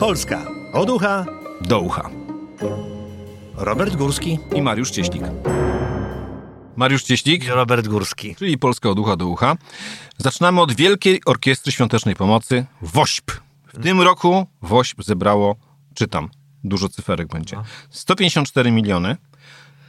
Polska 0.00 0.46
od 0.72 0.90
ucha 0.90 1.26
do 1.60 1.80
ucha. 1.80 2.10
Robert 3.54 3.96
Górski. 3.96 4.38
I 4.54 4.62
Mariusz 4.62 4.90
Cieślik. 4.90 5.22
Mariusz 6.76 7.02
Cieślik, 7.02 7.48
Robert 7.48 7.88
Górski. 7.88 8.36
czyli 8.36 8.58
Polska 8.58 8.88
od 8.88 8.98
ucha 8.98 9.16
do 9.16 9.26
ucha. 9.26 9.56
Zaczynamy 10.18 10.60
od 10.60 10.72
Wielkiej 10.72 11.20
Orkiestry 11.26 11.72
Świątecznej 11.72 12.16
Pomocy 12.16 12.66
WOŚP. 12.82 13.40
W 13.66 13.82
tym 13.82 14.00
roku 14.00 14.46
WOŚP 14.62 15.02
zebrało, 15.02 15.56
czytam, 15.94 16.28
dużo 16.64 16.88
cyferek 16.88 17.28
będzie, 17.28 17.56
154 17.90 18.70
miliony 18.70 19.16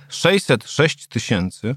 606 0.09 1.07
tysięcy 1.07 1.75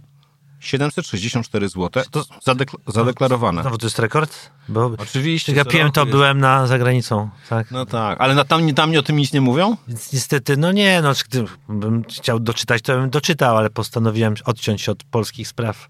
764 0.62 1.68
zł. 1.68 2.04
To 2.10 2.20
zadekla- 2.46 2.78
zadeklarowane. 2.86 3.62
Znowu 3.62 3.78
to 3.78 3.86
jest 3.86 3.98
rekord? 3.98 4.50
Bo 4.68 4.90
Oczywiście. 4.98 5.52
gapiłem, 5.52 5.86
roku 5.86 5.94
to 5.94 6.00
jest- 6.00 6.10
byłem 6.10 6.38
na 6.40 6.66
zagranicą, 6.66 7.30
tak? 7.48 7.70
No 7.70 7.86
tak, 7.86 8.20
ale 8.20 8.34
na, 8.34 8.44
tam, 8.44 8.74
tam 8.74 8.96
o 8.96 9.02
tym 9.02 9.16
nic 9.16 9.32
nie 9.32 9.40
mówią? 9.40 9.76
Więc 9.88 10.12
niestety, 10.12 10.56
no 10.56 10.72
nie, 10.72 11.02
no 11.02 11.12
gdybym 11.28 12.04
chciał 12.04 12.40
doczytać, 12.40 12.82
to 12.82 12.92
bym 12.96 13.10
doczytał, 13.10 13.56
ale 13.56 13.70
postanowiłem 13.70 14.34
odciąć 14.44 14.82
się 14.82 14.92
od 14.92 15.04
polskich 15.04 15.48
spraw. 15.48 15.88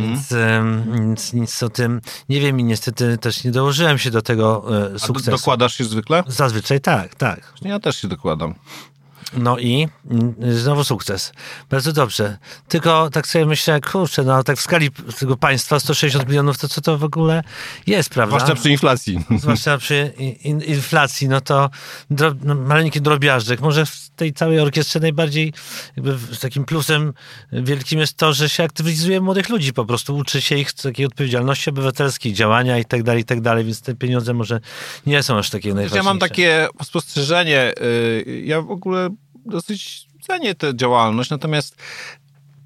Więc, 0.00 0.32
em, 0.32 0.92
więc 0.94 1.32
nic 1.32 1.62
o 1.62 1.68
tym 1.68 2.00
nie 2.28 2.40
wiem 2.40 2.60
i 2.60 2.64
niestety 2.64 3.18
też 3.18 3.44
nie 3.44 3.50
dołożyłem 3.50 3.98
się 3.98 4.10
do 4.10 4.22
tego 4.22 4.64
e, 4.82 4.86
A 4.86 4.88
do, 4.88 4.98
sukcesu. 4.98 5.30
dokładasz 5.30 5.74
się 5.74 5.84
zwykle? 5.84 6.22
Zazwyczaj 6.26 6.80
tak, 6.80 7.14
tak. 7.14 7.52
Ja 7.62 7.80
też 7.80 7.96
się 8.00 8.08
dokładam. 8.08 8.54
No 9.32 9.58
i 9.58 9.88
znowu 10.52 10.84
sukces. 10.84 11.32
Bardzo 11.70 11.92
dobrze. 11.92 12.38
Tylko 12.68 13.10
tak 13.10 13.26
sobie 13.26 13.46
myślę, 13.46 13.80
kurczę, 13.80 14.22
no 14.22 14.44
tak 14.44 14.56
w 14.58 14.60
skali 14.60 14.90
tego 15.18 15.36
państwa 15.36 15.80
160 15.80 16.28
milionów, 16.28 16.58
to 16.58 16.68
co 16.68 16.80
to 16.80 16.98
w 16.98 17.04
ogóle 17.04 17.42
jest, 17.86 18.10
prawda? 18.10 18.36
Zwłaszcza 18.36 18.54
przy 18.54 18.70
inflacji. 18.70 19.20
Zwłaszcza 19.42 19.78
przy 19.78 20.12
in, 20.44 20.60
inflacji, 20.60 21.28
no 21.28 21.40
to 21.40 21.70
dro, 22.10 22.32
no, 22.44 22.54
maleńki 22.54 23.00
drobiażdżek. 23.00 23.60
Może 23.60 23.86
w 23.86 24.10
tej 24.16 24.32
całej 24.32 24.60
orkiestrze 24.60 25.00
najbardziej 25.00 25.52
jakby 25.96 26.16
takim 26.40 26.64
plusem 26.64 27.12
wielkim 27.52 28.00
jest 28.00 28.16
to, 28.16 28.32
że 28.32 28.48
się 28.48 28.62
aktywizuje 28.62 29.20
młodych 29.20 29.48
ludzi, 29.48 29.72
po 29.72 29.84
prostu 29.84 30.16
uczy 30.16 30.40
się 30.40 30.56
ich 30.56 30.72
takiej 30.72 31.06
odpowiedzialności 31.06 31.70
obywatelskiej, 31.70 32.32
działania 32.32 32.78
i 32.78 32.84
tak 32.84 33.02
dalej, 33.02 33.22
i 33.22 33.24
tak 33.24 33.40
dalej, 33.40 33.64
więc 33.64 33.80
te 33.80 33.94
pieniądze 33.94 34.34
może 34.34 34.60
nie 35.06 35.22
są 35.22 35.38
aż 35.38 35.50
takie 35.50 35.68
najważniejsze. 35.68 35.96
Ja 35.96 36.02
mam 36.02 36.18
takie 36.18 36.68
spostrzeżenie. 36.82 37.72
y, 37.82 38.42
Ja 38.44 38.62
w 38.62 38.70
ogóle 38.70 39.10
dosyć 39.46 40.06
cenię 40.22 40.54
tę 40.54 40.76
działalność, 40.76 41.30
natomiast 41.30 41.76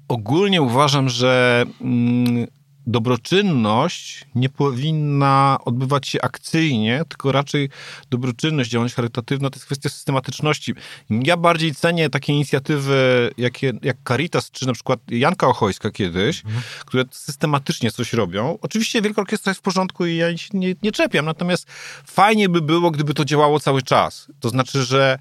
ogólnie 0.07 0.61
uważam, 0.61 1.09
że 1.09 1.65
mm, 1.81 2.47
dobroczynność 2.89 4.25
nie 4.35 4.49
powinna 4.49 5.57
odbywać 5.65 6.07
się 6.07 6.21
akcyjnie, 6.21 7.03
tylko 7.09 7.31
raczej 7.31 7.69
dobroczynność, 8.09 8.69
działalność 8.69 8.95
charytatywna 8.95 9.49
to 9.49 9.55
jest 9.55 9.65
kwestia 9.65 9.89
systematyczności. 9.89 10.73
Ja 11.09 11.37
bardziej 11.37 11.75
cenię 11.75 12.09
takie 12.09 12.33
inicjatywy 12.33 13.29
jakie, 13.37 13.73
jak 13.81 13.97
Caritas, 14.07 14.51
czy 14.51 14.67
na 14.67 14.73
przykład 14.73 14.99
Janka 15.11 15.47
Ochojska 15.47 15.91
kiedyś, 15.91 16.43
które 16.85 17.03
systematycznie 17.11 17.91
coś 17.91 18.13
robią. 18.13 18.57
Oczywiście 18.61 19.01
Wielka 19.01 19.21
Orkiestra 19.21 19.49
jest 19.49 19.59
w 19.59 19.63
porządku 19.63 20.05
i 20.05 20.15
ja 20.15 20.37
się 20.37 20.49
nie, 20.53 20.75
nie 20.83 20.91
czepiam, 20.91 21.25
natomiast 21.25 21.67
fajnie 22.05 22.49
by 22.49 22.61
było, 22.61 22.91
gdyby 22.91 23.13
to 23.13 23.25
działało 23.25 23.59
cały 23.59 23.81
czas. 23.81 24.27
To 24.39 24.49
znaczy, 24.49 24.83
że 24.83 25.19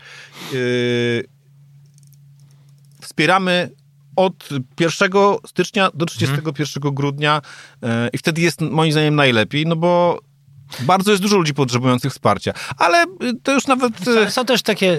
yy, 0.52 1.37
wspieramy 3.18 3.70
od 4.16 4.48
1 4.80 5.10
stycznia 5.46 5.90
do 5.94 6.06
31 6.06 6.94
grudnia 6.94 7.42
yy, 7.82 7.88
i 8.12 8.18
wtedy 8.18 8.40
jest 8.40 8.60
moim 8.60 8.92
zdaniem 8.92 9.14
najlepiej, 9.14 9.66
no 9.66 9.76
bo 9.76 10.20
bardzo 10.80 11.10
jest 11.10 11.22
dużo 11.22 11.36
ludzi 11.36 11.54
potrzebujących 11.54 12.12
wsparcia, 12.12 12.52
ale 12.78 13.02
y, 13.04 13.06
to 13.42 13.52
już 13.52 13.66
nawet... 13.66 14.08
y, 14.08 14.30
Są 14.30 14.44
też 14.44 14.62
takie 14.62 14.92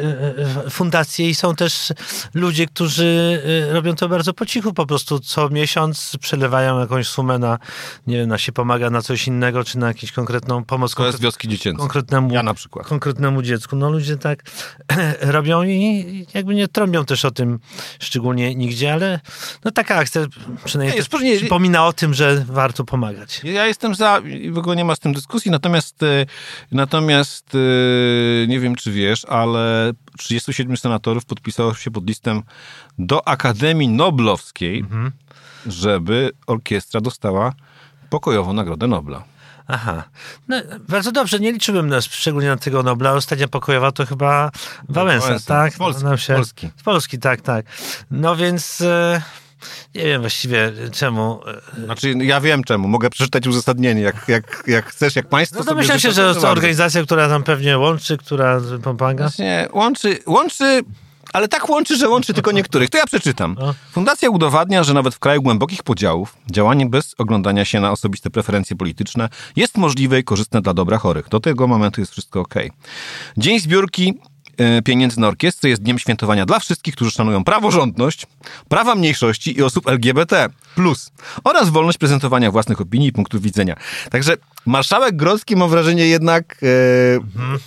e, 0.65 0.69
fundacje 0.69 1.29
i 1.29 1.35
są 1.35 1.55
też 1.55 1.93
ludzie, 2.33 2.65
którzy 2.67 3.41
robią 3.71 3.95
to 3.95 4.09
bardzo 4.09 4.33
po 4.33 4.45
cichu, 4.45 4.73
po 4.73 4.85
prostu 4.85 5.19
co 5.19 5.49
miesiąc 5.49 6.11
przelewają 6.21 6.79
jakąś 6.79 7.07
sumę 7.07 7.39
na, 7.39 7.59
nie 8.07 8.17
wiem, 8.17 8.29
na 8.29 8.37
się 8.37 8.51
pomaga 8.51 8.89
na 8.89 9.01
coś 9.01 9.27
innego, 9.27 9.63
czy 9.63 9.77
na 9.77 9.87
jakąś 9.87 10.11
konkretną 10.11 10.63
pomoc 10.65 10.95
To 10.95 11.05
jest 11.05 11.21
wioski 11.21 11.47
dziecięce. 11.47 11.79
konkretnemu, 11.79 12.33
Ja 12.33 12.43
na 12.43 12.53
przykład. 12.53 12.87
konkretnemu 12.87 13.41
dziecku. 13.41 13.75
No 13.75 13.89
ludzie 13.89 14.17
tak 14.17 14.43
robią 15.21 15.63
i 15.63 16.25
jakby 16.33 16.55
nie 16.55 16.67
trąbią 16.67 17.05
też 17.05 17.25
o 17.25 17.31
tym 17.31 17.59
szczególnie 17.99 18.55
nigdzie, 18.55 18.93
ale 18.93 19.19
no 19.65 19.71
taka 19.71 19.95
akcja 19.95 20.21
przynajmniej 20.65 21.03
Nie, 21.21 21.37
przypomina 21.37 21.85
o 21.85 21.93
tym, 21.93 22.13
że 22.13 22.45
warto 22.47 22.83
pomagać. 22.83 23.41
Ja 23.43 23.67
jestem 23.67 23.95
za, 23.95 24.19
i 24.19 24.51
w 24.51 24.57
ogóle 24.57 24.75
nie 24.75 24.85
ma 24.85 24.95
z 24.95 24.99
tym 24.99 25.13
dyskusji, 25.13 25.51
natomiast, 25.59 26.03
e, 26.03 26.25
natomiast 26.71 27.55
e, 27.55 28.47
nie 28.47 28.59
wiem, 28.59 28.75
czy 28.75 28.91
wiesz, 28.91 29.25
ale 29.25 29.91
37 30.17 30.77
senatorów 30.77 31.25
podpisało 31.25 31.73
się 31.73 31.91
pod 31.91 32.07
listem 32.07 32.43
do 32.99 33.27
Akademii 33.27 33.87
Noblowskiej, 33.89 34.85
żeby 35.65 36.31
orkiestra 36.47 37.01
dostała 37.01 37.53
pokojową 38.09 38.53
Nagrodę 38.53 38.87
Nobla. 38.87 39.23
Aha. 39.67 40.03
No, 40.47 40.61
bardzo 40.87 41.11
dobrze, 41.11 41.39
nie 41.39 41.51
liczyłem 41.51 41.87
nas 41.87 42.05
szczególnie 42.05 42.47
na 42.47 42.57
tego 42.57 42.83
Nobla. 42.83 43.13
Ostatnia 43.13 43.47
pokojowa 43.47 43.91
to 43.91 44.05
chyba 44.05 44.51
Wałęsa, 44.89 45.25
Wałęsa. 45.27 45.45
tak? 45.47 45.73
Z 45.73 45.77
Polski, 45.77 46.17
się... 46.17 46.33
Polski. 46.33 46.69
Z 46.77 46.83
Polski, 46.83 47.19
tak, 47.19 47.41
tak. 47.41 47.65
No 48.11 48.35
więc 48.35 48.81
e, 48.81 49.21
nie 49.95 50.03
wiem 50.03 50.21
właściwie 50.21 50.71
czemu. 50.91 51.39
e, 51.77 51.85
Znaczy, 51.85 52.13
ja 52.21 52.41
wiem 52.41 52.63
czemu, 52.63 52.87
mogę 52.87 53.09
przeczytać 53.09 53.47
uzasadnienie, 53.47 54.01
jak, 54.01 54.27
jak, 54.27 54.63
jak 54.67 54.85
chcesz, 54.85 55.15
jak 55.15 55.27
państwo 55.27 55.63
No 55.63 55.75
myślę 55.75 55.99
się, 55.99 56.11
że 56.11 56.35
to 56.35 56.49
organizacja, 56.49 57.03
która 57.03 57.29
tam 57.29 57.43
pewnie 57.43 57.77
łączy, 57.77 58.17
która 58.17 58.61
pomaga. 58.83 59.23
Właśnie 59.23 59.67
łączy, 59.73 60.19
łączy, 60.25 60.81
ale 61.33 61.47
tak 61.47 61.69
łączy, 61.69 61.97
że 61.97 62.09
łączy 62.09 62.33
tylko 62.33 62.51
niektórych. 62.51 62.89
To 62.89 62.97
ja 62.97 63.05
przeczytam. 63.05 63.55
No. 63.59 63.73
Fundacja 63.91 64.29
udowadnia, 64.29 64.83
że 64.83 64.93
nawet 64.93 65.15
w 65.15 65.19
kraju 65.19 65.41
głębokich 65.41 65.83
podziałów 65.83 66.37
działanie 66.51 66.85
bez 66.85 67.15
oglądania 67.17 67.65
się 67.65 67.79
na 67.79 67.91
osobiste 67.91 68.29
preferencje 68.29 68.75
polityczne 68.75 69.29
jest 69.55 69.77
możliwe 69.77 70.19
i 70.19 70.23
korzystne 70.23 70.61
dla 70.61 70.73
dobra 70.73 70.97
chorych. 70.97 71.29
Do 71.29 71.39
tego 71.39 71.67
momentu 71.67 72.01
jest 72.01 72.11
wszystko 72.11 72.39
ok. 72.39 72.55
Dzień 73.37 73.59
zbiórki 73.59 74.09
e, 74.09 74.28
pieniędzy 74.85 75.19
na 75.19 75.27
orkiestrę 75.27 75.69
jest 75.69 75.81
dniem 75.81 75.99
świętowania 75.99 76.45
dla 76.45 76.59
wszystkich, 76.59 76.95
którzy 76.95 77.11
szanują 77.11 77.43
praworządność, 77.43 78.27
prawa 78.69 78.95
mniejszości 78.95 79.57
i 79.57 79.63
osób 79.63 79.87
LGBT+, 79.87 80.49
oraz 81.43 81.69
wolność 81.69 81.97
prezentowania 81.97 82.51
własnych 82.51 82.81
opinii 82.81 83.07
i 83.07 83.11
punktów 83.11 83.41
widzenia. 83.41 83.75
Także 84.11 84.35
marszałek 84.65 85.15
Grodzki, 85.15 85.55
mam 85.55 85.69
wrażenie, 85.69 86.07
jednak 86.07 86.57
e, 86.63 86.67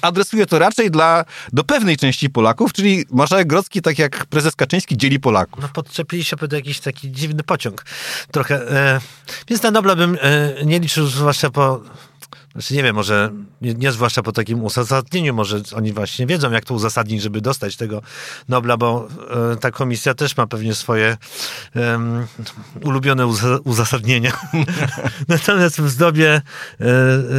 adresuje 0.02 0.46
to 0.46 0.58
raczej 0.58 0.90
dla, 0.90 1.24
do 1.52 1.64
pewnej 1.64 1.96
części 1.96 2.30
Polaków, 2.30 2.72
czyli 2.72 3.04
marszałek 3.10 3.46
Grodzki, 3.46 3.82
tak 3.82 3.98
jak 3.98 4.26
prezes 4.26 4.56
Kaczyński, 4.56 4.96
dzieli 4.96 5.20
Polaków. 5.20 5.62
No 5.62 5.68
podczepili 5.68 6.24
się 6.24 6.36
pod 6.36 6.52
jakiś 6.52 6.80
taki 6.80 7.12
dziwny 7.12 7.42
pociąg 7.42 7.84
trochę. 8.30 8.70
E, 8.70 9.00
więc 9.48 9.62
na 9.62 9.70
Nobla 9.70 9.96
bym 9.96 10.18
e, 10.20 10.64
nie 10.64 10.80
liczył, 10.80 11.06
zwłaszcza 11.06 11.50
po... 11.50 11.80
Znaczy 12.52 12.74
nie 12.74 12.82
wiem, 12.82 12.96
może 12.96 13.30
nie, 13.60 13.74
nie 13.74 13.92
zwłaszcza 13.92 14.22
po 14.22 14.32
takim 14.32 14.64
uzasadnieniu, 14.64 15.34
może 15.34 15.60
oni 15.76 15.92
właśnie 15.92 16.26
wiedzą, 16.26 16.50
jak 16.50 16.64
to 16.64 16.74
uzasadnić, 16.74 17.22
żeby 17.22 17.40
dostać 17.40 17.76
tego 17.76 18.02
Nobla, 18.48 18.76
bo 18.76 19.08
e, 19.52 19.56
ta 19.56 19.70
komisja 19.70 20.14
też 20.14 20.36
ma 20.36 20.46
pewnie 20.46 20.74
swoje 20.74 21.16
em, 21.74 22.26
ulubione 22.84 23.26
uza, 23.26 23.58
uzasadnienia. 23.64 24.32
Natomiast 25.28 25.80
w 25.80 25.88
zdobie 25.88 26.34
e, 26.34 26.42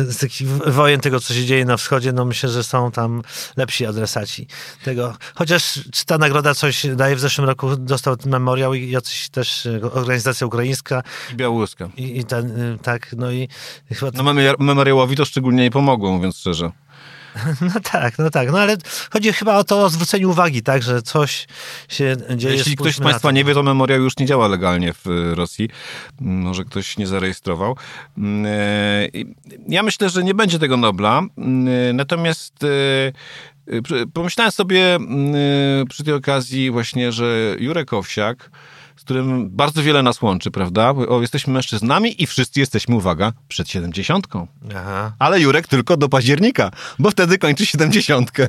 z 0.04 0.18
takich 0.18 0.48
wojen 0.48 1.00
tego, 1.00 1.20
co 1.20 1.34
się 1.34 1.46
dzieje 1.46 1.66
na 1.66 1.78
wschodzie, 1.78 2.12
no 2.12 2.26
myślę, 2.26 2.50
że 2.50 2.64
są 2.64 2.92
tam 2.92 3.22
lepsi 3.58 3.86
adresaci 3.86 4.48
tego. 4.84 5.14
Chociaż 5.36 5.80
czy 5.92 6.06
ta 6.06 6.18
nagroda 6.18 6.54
coś 6.54 6.86
daje, 6.96 7.16
w 7.16 7.20
zeszłym 7.20 7.48
roku 7.48 7.76
dostał 7.78 8.18
ten 8.18 8.32
memoriał 8.32 8.74
i 8.74 8.92
jacyś 8.92 9.30
też 9.30 9.66
e, 9.66 9.82
organizacja 9.92 10.48
ukraińska 10.48 11.04
I 11.34 11.36
Białoruska. 11.36 11.90
i, 11.98 12.20
i 12.20 12.26
ten, 12.26 12.62
y, 12.62 12.78
tak, 12.82 13.08
no 13.18 13.32
i 13.32 13.48
chyba... 13.90 14.12
No 14.14 14.24
memoriał- 14.24 14.56
memoriałowi 15.04 15.16
to 15.16 15.26
szczególnie 15.26 15.64
nie 15.64 15.72
pomogło, 15.72 16.12
mówiąc 16.12 16.38
szczerze. 16.38 16.72
No 17.62 17.80
tak, 17.92 18.20
no 18.20 18.30
tak, 18.30 18.52
no 18.52 18.60
ale 18.60 18.78
chodzi 19.14 19.34
chyba 19.34 19.58
o 19.58 19.64
to 19.64 19.84
o 19.84 19.90
zwrócenie 19.90 20.28
uwagi, 20.28 20.62
tak, 20.62 20.84
że 20.84 21.02
coś 21.02 21.48
się 21.90 22.16
dzieje. 22.36 22.56
Jeśli 22.56 22.76
ktoś 22.76 22.96
z 22.96 23.00
Państwa 23.00 23.32
nie 23.32 23.44
wie, 23.44 23.54
to 23.54 23.64
memoriał 23.64 24.02
już 24.02 24.18
nie 24.18 24.26
działa 24.26 24.48
legalnie 24.48 24.94
w 24.94 25.08
y, 25.08 25.36
Rosji. 25.36 25.70
Mm, 26.22 26.42
Może 26.42 26.64
ktoś 26.66 26.98
nie 26.98 27.08
zarejestrował. 27.08 27.78
Mm, 28.18 28.46
e, 28.46 29.10
Ja 29.68 29.84
myślę, 29.84 30.10
że 30.10 30.24
nie 30.24 30.34
będzie 30.34 30.60
tego 30.60 30.78
Nobla. 30.78 31.22
Mm, 31.38 31.68
e, 31.68 31.94
Natomiast 31.94 32.64
e, 32.64 34.08
pomyślałem 34.14 34.52
sobie 34.52 35.00
przy 35.90 36.04
tej 36.04 36.14
okazji 36.14 36.72
właśnie, 36.72 37.12
że 37.12 37.56
Jurek 37.60 37.94
Owsiak, 37.94 38.50
z 38.98 39.02
którym 39.04 39.50
bardzo 39.50 39.84
wiele 39.84 40.04
nas 40.04 40.22
łączy, 40.22 40.52
prawda? 40.52 40.94
Bo, 40.94 41.08
O, 41.08 41.22
jesteśmy 41.22 41.54
mężczyznami 41.54 42.24
i 42.24 42.28
wszyscy 42.28 42.60
jesteśmy, 42.60 42.96
uwaga, 42.96 43.34
przed 43.48 43.70
siedemdziesiątką. 43.70 44.48
Aha, 44.76 45.14
Ale 45.20 45.40
Jurek 45.40 45.68
tylko 45.68 45.98
do 45.98 46.10
października, 46.10 46.72
bo 47.00 47.12
wtedy 47.12 47.38
kończy 47.38 47.66
siedemdziesiątkę. 47.66 48.48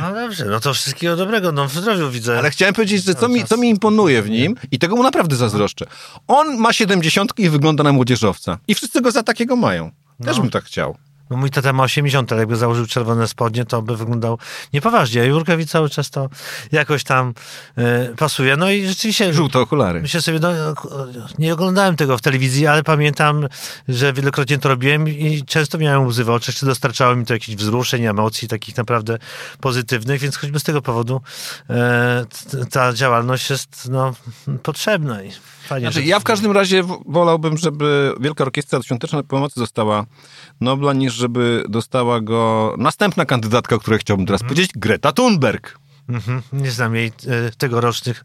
no 0.00 0.14
dobrze, 0.14 0.44
no 0.44 0.60
to 0.60 0.74
wszystkiego 0.74 1.16
dobrego, 1.16 1.52
no 1.52 1.68
w 1.68 1.72
zdrowiu 1.72 2.10
widzę. 2.10 2.38
Ale 2.38 2.50
chciałem 2.50 2.74
powiedzieć, 2.74 3.04
że 3.04 3.14
co 3.14 3.28
mi, 3.28 3.44
co 3.44 3.56
mi 3.56 3.68
imponuje 3.70 4.22
w 4.22 4.30
nim 4.30 4.54
i 4.70 4.78
tego 4.78 4.96
mu 4.96 5.02
naprawdę 5.02 5.36
zazdroszczę. 5.36 5.86
On 6.28 6.56
ma 6.56 6.72
70 6.72 7.32
i 7.38 7.50
wygląda 7.50 7.84
na 7.84 7.92
młodzieżowca. 7.92 8.58
I 8.68 8.74
wszyscy 8.74 9.00
go 9.00 9.10
za 9.10 9.22
takiego 9.22 9.56
mają. 9.56 9.90
Też 10.24 10.36
No. 10.36 10.42
bym 10.42 10.50
tak 10.50 10.64
chciał. 10.64 10.96
No 11.30 11.36
mój 11.36 11.50
tata 11.50 11.72
ma 11.72 11.82
80, 11.82 12.32
ale 12.32 12.40
jakby 12.40 12.56
założył 12.56 12.86
czerwone 12.86 13.28
spodnie, 13.28 13.64
to 13.64 13.82
by 13.82 13.96
wyglądał 13.96 14.38
niepoważnie. 14.72 15.22
A 15.22 15.24
Jurkowi 15.24 15.66
cały 15.66 15.90
czas 15.90 16.10
to 16.10 16.28
jakoś 16.72 17.04
tam 17.04 17.34
e, 17.76 18.14
pasuje. 18.16 18.56
No 18.56 18.70
i 18.70 18.86
rzeczywiście... 18.86 19.34
Żółte 19.34 19.58
okulary. 19.58 20.00
Myślę 20.02 20.22
sobie, 20.22 20.38
no, 20.38 20.48
nie 21.38 21.52
oglądałem 21.54 21.96
tego 21.96 22.18
w 22.18 22.22
telewizji, 22.22 22.66
ale 22.66 22.82
pamiętam, 22.82 23.48
że 23.88 24.12
wielokrotnie 24.12 24.58
to 24.58 24.68
robiłem 24.68 25.08
i 25.08 25.44
często 25.46 25.78
miałem 25.78 26.06
łzy 26.06 26.24
w 26.24 26.30
oczach, 26.30 26.54
czy 26.54 26.66
dostarczało 26.66 27.16
mi 27.16 27.26
to 27.26 27.34
jakichś 27.34 27.56
wzruszeń, 27.56 28.04
emocji 28.04 28.48
takich 28.48 28.76
naprawdę 28.76 29.18
pozytywnych, 29.60 30.20
więc 30.20 30.36
choćby 30.36 30.60
z 30.60 30.62
tego 30.62 30.82
powodu 30.82 31.20
t- 32.50 32.66
ta 32.70 32.92
działalność 32.92 33.50
jest 33.50 33.88
no, 33.90 34.14
potrzebna. 34.62 35.22
Fajnie, 35.66 35.86
Znaczy, 35.86 36.00
że- 36.00 36.06
ja 36.06 36.20
w 36.20 36.24
każdym 36.24 36.52
razie 36.52 36.82
wolałbym, 37.06 37.56
żeby 37.56 38.12
Wielka 38.20 38.44
Orkiestra 38.44 38.82
Świątecznej 38.82 39.24
Pomocy 39.24 39.60
dostała 39.60 40.04
Nobla, 40.60 40.92
niż 40.92 41.14
żeby 41.14 41.64
dostała 41.68 42.20
go 42.20 42.74
następna 42.78 43.24
kandydatka, 43.24 43.76
o 43.76 43.78
której 43.78 43.98
chciałbym 44.00 44.26
teraz 44.26 44.42
powiedzieć, 44.42 44.70
Greta 44.76 45.12
Thunberg. 45.12 45.78
Mhm. 46.08 46.42
Nie 46.52 46.70
znam 46.70 46.94
jej 46.94 47.06
e, 47.06 47.12
tegorocznych 47.58 48.24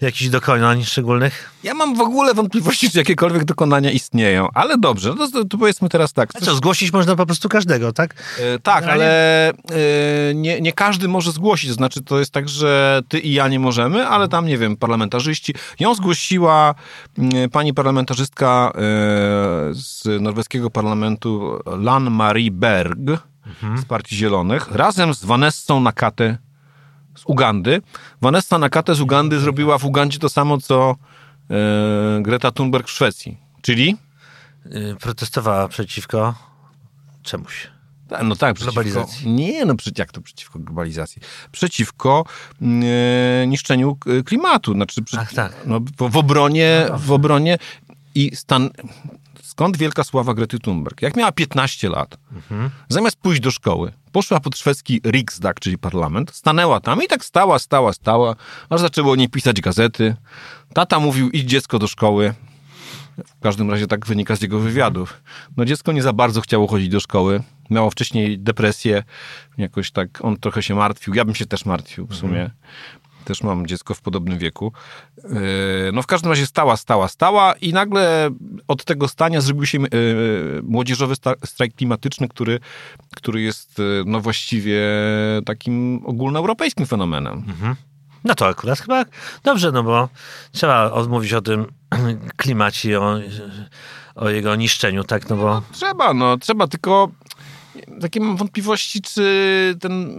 jakichś 0.00 0.30
dokonań 0.30 0.84
szczególnych. 0.84 1.50
Ja 1.62 1.74
mam 1.74 1.94
w 1.96 2.00
ogóle 2.00 2.34
wątpliwości, 2.34 2.90
czy 2.90 2.98
jakiekolwiek 2.98 3.44
dokonania 3.44 3.90
istnieją, 3.90 4.48
ale 4.54 4.78
dobrze, 4.78 5.14
no 5.18 5.28
to, 5.30 5.44
to 5.44 5.58
powiedzmy 5.58 5.88
teraz 5.88 6.12
tak. 6.12 6.32
Co, 6.32 6.54
zgłosić 6.54 6.92
można 6.92 7.16
po 7.16 7.26
prostu 7.26 7.48
każdego, 7.48 7.92
tak? 7.92 8.14
E, 8.38 8.58
tak, 8.58 8.84
Generalnie- 8.84 9.04
ale 9.04 9.50
e, 9.50 10.34
nie, 10.34 10.60
nie 10.60 10.72
każdy 10.72 11.08
może 11.08 11.32
zgłosić. 11.32 11.70
To 11.70 11.74
znaczy, 11.74 12.02
to 12.02 12.18
jest 12.18 12.30
tak, 12.30 12.48
że 12.48 13.02
ty 13.08 13.18
i 13.18 13.32
ja 13.32 13.48
nie 13.48 13.58
możemy, 13.58 14.06
ale 14.06 14.28
tam, 14.28 14.46
nie 14.46 14.58
wiem, 14.58 14.76
parlamentarzyści. 14.76 15.54
Ją 15.80 15.94
zgłosiła 15.94 16.74
mm, 17.18 17.50
pani 17.50 17.74
parlamentarzystka 17.74 18.72
z 19.72 20.02
norweskiego 20.20 20.70
parlamentu 20.70 21.58
Lan 21.66 22.10
Marie 22.10 22.50
Berg 22.50 22.98
z 23.76 23.84
Partii 23.84 24.16
Zielonych, 24.16 24.68
razem 24.70 25.14
z 25.14 25.24
Vanessą 25.24 25.80
Nakate 25.80 26.38
z 27.18 27.22
Ugandy. 27.26 27.82
Vanessa 28.20 28.58
Nakate 28.58 28.94
z 28.94 29.00
Ugandy 29.00 29.40
zrobiła 29.40 29.78
w 29.78 29.84
Ugandzie 29.84 30.18
to 30.18 30.28
samo, 30.28 30.58
co 30.58 30.96
e, 31.50 32.22
Greta 32.22 32.50
Thunberg 32.50 32.86
w 32.88 32.90
Szwecji. 32.90 33.38
Czyli? 33.62 33.96
Y, 34.66 34.96
Protestowała 35.00 35.68
przeciwko 35.68 36.34
czemuś. 37.22 37.68
Tak, 38.08 38.22
No 38.22 38.36
tak, 38.36 38.54
przeciwko, 38.56 38.72
Globalizacji. 38.82 39.30
Nie, 39.30 39.64
no 39.64 39.74
przecież 39.76 39.98
jak 39.98 40.12
to 40.12 40.20
przeciwko 40.20 40.58
globalizacji? 40.58 41.22
Przeciwko 41.52 42.24
e, 42.62 43.46
niszczeniu 43.46 43.96
k- 43.96 44.10
klimatu. 44.24 44.72
Znaczy, 44.72 45.02
przy, 45.02 45.18
Ach, 45.20 45.34
tak. 45.34 45.52
no, 45.66 45.80
w, 45.80 46.10
w 46.10 46.16
obronie, 46.16 46.86
w 46.98 47.12
obronie 47.12 47.58
i 48.14 48.36
stan... 48.36 48.70
Skąd 49.54 49.76
wielka 49.76 50.04
sława 50.04 50.34
Grety 50.34 50.58
Thunberg? 50.58 51.02
Jak 51.02 51.16
miała 51.16 51.32
15 51.32 51.88
lat, 51.88 52.16
zamiast 52.88 53.16
pójść 53.16 53.40
do 53.40 53.50
szkoły, 53.50 53.92
poszła 54.12 54.40
pod 54.40 54.58
szwedzki 54.58 55.00
Riksdag, 55.06 55.60
czyli 55.60 55.78
parlament, 55.78 56.30
stanęła 56.34 56.80
tam 56.80 57.02
i 57.02 57.06
tak 57.06 57.24
stała, 57.24 57.58
stała, 57.58 57.92
stała, 57.92 58.36
aż 58.70 58.80
zaczęło 58.80 59.12
o 59.12 59.16
niej 59.16 59.28
pisać 59.28 59.60
gazety. 59.60 60.16
Tata 60.72 61.00
mówił, 61.00 61.30
idź 61.30 61.50
dziecko 61.50 61.78
do 61.78 61.86
szkoły. 61.86 62.34
W 63.26 63.40
każdym 63.40 63.70
razie 63.70 63.86
tak 63.86 64.06
wynika 64.06 64.36
z 64.36 64.42
jego 64.42 64.58
wywiadów. 64.58 65.22
No 65.56 65.64
dziecko 65.64 65.92
nie 65.92 66.02
za 66.02 66.12
bardzo 66.12 66.40
chciało 66.40 66.66
chodzić 66.66 66.88
do 66.88 67.00
szkoły. 67.00 67.42
Miało 67.70 67.90
wcześniej 67.90 68.38
depresję. 68.38 69.02
Jakoś 69.58 69.90
tak 69.90 70.24
on 70.24 70.36
trochę 70.36 70.62
się 70.62 70.74
martwił. 70.74 71.14
Ja 71.14 71.24
bym 71.24 71.34
się 71.34 71.46
też 71.46 71.64
martwił 71.64 72.06
w 72.06 72.14
sumie. 72.14 72.50
Też 73.24 73.42
mam 73.42 73.66
dziecko 73.66 73.94
w 73.94 74.00
podobnym 74.00 74.38
wieku. 74.38 74.72
Yy, 75.16 75.30
No 75.92 76.02
w 76.02 76.06
każdym 76.06 76.30
razie 76.30 76.46
stała, 76.46 76.76
stała, 76.76 77.08
stała 77.08 77.52
i 77.52 77.72
nagle 77.72 78.30
od 78.68 78.84
tego 78.84 79.08
stania 79.08 79.40
zrobił 79.40 79.66
się 79.66 79.78
yy, 79.78 79.88
młodzieżowy 80.62 81.14
strajk 81.44 81.74
klimatyczny, 81.74 82.28
który, 82.28 82.60
który 83.16 83.42
jest 83.42 83.78
yy, 83.78 84.02
no 84.06 84.20
właściwie 84.20 84.80
takim 85.46 86.02
ogólnoeuropejskim 86.04 86.86
fenomenem. 86.86 87.44
No 88.24 88.34
to 88.34 88.46
akurat 88.46 88.80
chyba 88.80 89.04
dobrze, 89.42 89.72
no 89.72 89.82
bo 89.82 90.08
trzeba 90.52 90.90
odmówić 90.90 91.32
o 91.32 91.42
tym 91.42 91.66
klimacie, 92.36 93.00
o, 93.00 93.18
o 94.14 94.28
jego 94.28 94.56
niszczeniu, 94.56 95.04
tak, 95.04 95.28
no 95.28 95.36
bo 95.36 95.62
Trzeba, 95.72 96.14
no, 96.14 96.38
trzeba, 96.38 96.66
tylko 96.66 97.10
takie 98.00 98.20
mam 98.20 98.36
wątpliwości, 98.36 99.02
czy 99.02 99.76
ten 99.80 100.14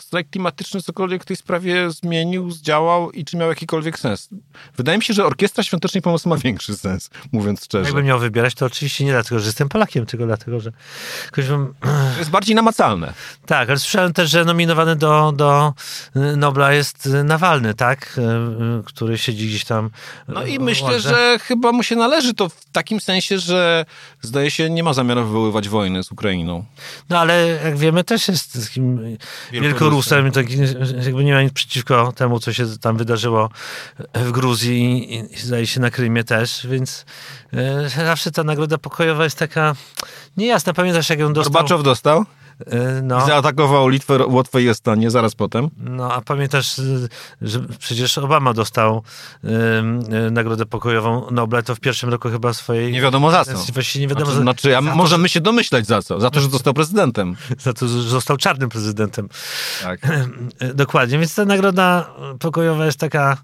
strajk 0.00 0.30
klimatyczny 0.30 0.82
cokolwiek 0.82 1.22
w 1.22 1.26
tej 1.26 1.36
sprawie 1.36 1.90
zmienił, 1.90 2.50
zdziałał 2.50 3.10
i 3.10 3.24
czy 3.24 3.36
miał 3.36 3.48
jakikolwiek 3.48 3.98
sens. 3.98 4.28
Wydaje 4.76 4.98
mi 4.98 5.04
się, 5.04 5.14
że 5.14 5.26
Orkiestra 5.26 5.64
Świątecznej 5.64 6.02
Pomocy 6.02 6.28
ma 6.28 6.36
większy 6.36 6.76
sens, 6.76 7.10
mówiąc 7.32 7.64
szczerze. 7.64 7.84
jakbym 7.84 8.04
miał 8.06 8.18
wybierać, 8.18 8.54
to 8.54 8.66
oczywiście 8.66 9.04
nie 9.04 9.12
dlatego, 9.12 9.38
że 9.38 9.46
jestem 9.46 9.68
Polakiem, 9.68 10.06
tylko 10.06 10.26
dlatego, 10.26 10.60
że 10.60 10.72
bym... 11.36 11.74
To 12.14 12.18
jest 12.18 12.30
bardziej 12.30 12.56
namacalne. 12.56 13.14
Tak, 13.46 13.68
ale 13.68 13.78
słyszałem 13.78 14.12
też, 14.12 14.30
że 14.30 14.44
nominowany 14.44 14.96
do, 14.96 15.32
do 15.36 15.72
Nobla 16.36 16.72
jest 16.72 17.08
Nawalny, 17.24 17.74
tak, 17.74 18.14
Y, 18.18 18.20
y, 18.80 18.82
który 18.84 19.18
siedzi 19.18 19.48
gdzieś 19.48 19.64
tam 19.64 19.90
No 20.28 20.44
y, 20.46 20.50
i 20.50 20.58
myślę, 20.58 20.86
ładze. 20.86 21.00
że 21.00 21.38
chyba 21.38 21.72
mu 21.72 21.82
się 21.82 21.96
należy 21.96 22.34
to 22.34 22.48
w 22.48 22.64
takim 22.72 23.00
sensie, 23.00 23.38
że 23.38 23.84
zdaje 24.22 24.50
się 24.50 24.70
nie 24.70 24.82
ma 24.82 24.92
zamiaru 24.92 25.24
wywoływać 25.24 25.68
wojny 25.68 26.02
z 26.04 26.12
Ukrainą. 26.12 26.64
No 27.10 27.13
ale 27.18 27.46
jak 27.46 27.76
wiemy, 27.76 28.04
też 28.04 28.28
jest 28.28 28.64
takim 28.66 29.16
wielkorusem, 29.52 30.32
taki, 30.32 30.56
jakby 31.04 31.24
nie 31.24 31.32
ma 31.32 31.42
nic 31.42 31.52
przeciwko 31.52 32.12
temu, 32.12 32.40
co 32.40 32.52
się 32.52 32.78
tam 32.80 32.96
wydarzyło 32.96 33.50
w 34.14 34.30
Gruzji 34.30 35.14
i, 35.14 35.34
i 35.34 35.38
zdaje 35.38 35.66
się 35.66 35.80
na 35.80 35.90
Krymie 35.90 36.24
też, 36.24 36.66
więc 36.66 37.04
e, 37.52 37.88
zawsze 37.88 38.30
ta 38.30 38.44
nagroda 38.44 38.78
pokojowa 38.78 39.24
jest 39.24 39.38
taka 39.38 39.74
niejasna. 40.36 40.72
Pamiętasz, 40.72 41.10
jak 41.10 41.18
ją 41.18 41.32
dostał? 41.32 41.52
Gorbaczow 41.52 41.82
dostał 41.82 42.24
no, 43.02 43.26
zaatakował 43.26 43.88
Litwę, 43.88 44.26
Łotwę 44.26 44.62
i 44.62 44.68
Estonię 44.68 45.10
zaraz 45.10 45.34
potem. 45.34 45.70
no, 45.76 46.12
a 46.12 46.20
pamiętasz, 46.20 46.78
y, 46.78 47.08
że 47.42 47.60
przecież 47.78 48.18
Obama 48.18 48.54
dostał 48.54 49.02
y, 49.44 49.48
y, 50.26 50.30
nagrodę 50.30 50.66
pokojową 50.66 51.30
Nobla, 51.30 51.62
to 51.62 51.74
w 51.74 51.80
pierwszym 51.80 52.10
roku 52.10 52.30
chyba 52.30 52.52
swojej... 52.52 52.92
Nie 52.92 53.00
wiadomo 53.00 53.30
za 53.30 53.44
co. 53.44 53.72
Właściwie 53.72 54.06
nie 54.06 54.08
wiadomo, 54.08 54.26
Znaczy, 54.26 54.36
za, 54.36 54.42
znaczy, 54.42 54.76
a 54.76 54.82
za, 54.82 54.90
to, 54.90 54.96
możemy 54.96 55.28
się 55.28 55.40
domyślać 55.40 55.86
za 55.86 56.02
co. 56.02 56.20
Za 56.20 56.30
to, 56.30 56.40
że 56.40 56.48
został 56.48 56.74
prezydentem. 56.74 57.36
za 57.58 57.72
to, 57.72 57.88
że 57.88 58.02
został 58.02 58.36
czarnym 58.36 58.68
prezydentem. 58.68 59.28
Tak. 59.82 60.00
Dokładnie, 60.74 61.18
więc 61.18 61.34
ta 61.34 61.44
nagroda 61.44 62.14
pokojowa 62.40 62.86
jest 62.86 62.98
taka 62.98 63.36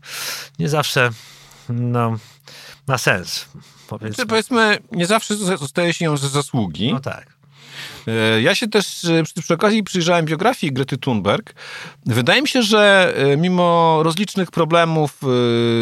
nie 0.59 0.69
zawsze, 0.69 1.11
no, 1.69 2.17
ma 2.87 2.99
sens. 2.99 3.49
Powiedzmy. 3.89 4.25
Czy 4.25 4.27
powiedzmy, 4.27 4.79
nie 4.93 5.07
zawsze 5.07 5.37
zostaje 5.37 5.93
się 5.93 6.05
ją 6.05 6.17
ze 6.17 6.29
zasługi. 6.29 6.93
No 6.93 7.01
tak. 7.01 7.41
E, 8.37 8.43
Ja 8.43 8.55
się 8.55 8.69
też 8.69 9.05
e, 9.05 9.23
przy, 9.43 9.55
okazji 9.55 9.83
przyjrzałem 9.83 10.25
biografii 10.27 10.73
Grety 10.73 10.99
Thunberg. 10.99 11.55
Wydaje 12.07 12.43
mi 12.43 12.49
się, 12.49 12.63
że 12.63 13.13
e, 13.17 13.37
mimo 13.37 14.01
rozlicznych 14.03 14.51
problemów, 14.51 15.21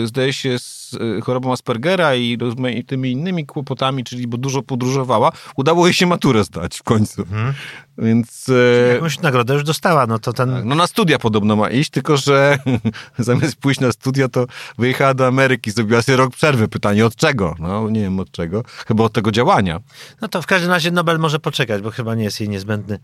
zdaje 0.05 0.33
się, 0.33 0.59
z 0.59 0.97
chorobą 1.25 1.53
Aspergera 1.53 2.15
i 2.15 2.37
rozmaitymi 2.37 3.13
innymi 3.13 3.47
kłopotami, 3.47 4.05
czyli 4.05 4.27
bo 4.27 4.37
dużo 4.37 4.63
podróżowała, 4.63 5.33
udało 5.57 5.87
jej 5.87 5.95
się 5.95 6.07
maturę 6.07 6.45
zdać 6.45 6.79
w 6.79 6.83
końcu. 6.83 7.25
Więc 7.99 8.47
e, 8.49 8.95
Jakąś 8.95 9.21
nagrodę 9.21 9.55
już 9.55 9.65
dostała, 9.65 10.07
no 10.07 10.19
to 10.19 10.33
ten... 10.33 10.51
tak, 10.55 10.65
no 10.65 10.75
na 10.75 10.87
studia 10.87 11.19
podobno 11.19 11.57
ma 11.57 11.71
iść, 11.71 11.91
tylko 11.91 12.17
że 12.17 12.59
zamiast 13.19 13.57
pójść 13.57 13.81
na 13.81 13.93
studia, 13.93 14.29
to 14.29 14.47
wyjechała 14.79 15.15
do 15.15 15.27
Ameryki, 15.27 15.71
zrobiła 15.71 16.03
sobie 16.03 16.17
rok 16.17 16.35
przerwy. 16.35 16.69
Pytanie 16.69 17.07
od 17.07 17.17
czego? 17.17 17.55
No 17.59 17.91
nie 17.91 18.01
wiem 18.01 18.21
od 18.21 18.31
czego. 18.31 18.63
Chyba 18.87 19.05
od 19.05 19.13
tego 19.13 19.31
działania. 19.31 19.81
No 20.21 20.29
to 20.29 20.43
w 20.43 20.47
każdym 20.47 20.71
razie 20.71 20.91
Nobel 20.91 21.19
może 21.19 21.39
poczekać, 21.39 21.83
bo 21.83 21.91
chyba 21.91 22.15
nie 22.19 22.25
jest 22.25 22.41
jej 22.41 22.49
niezbędny 22.49 22.99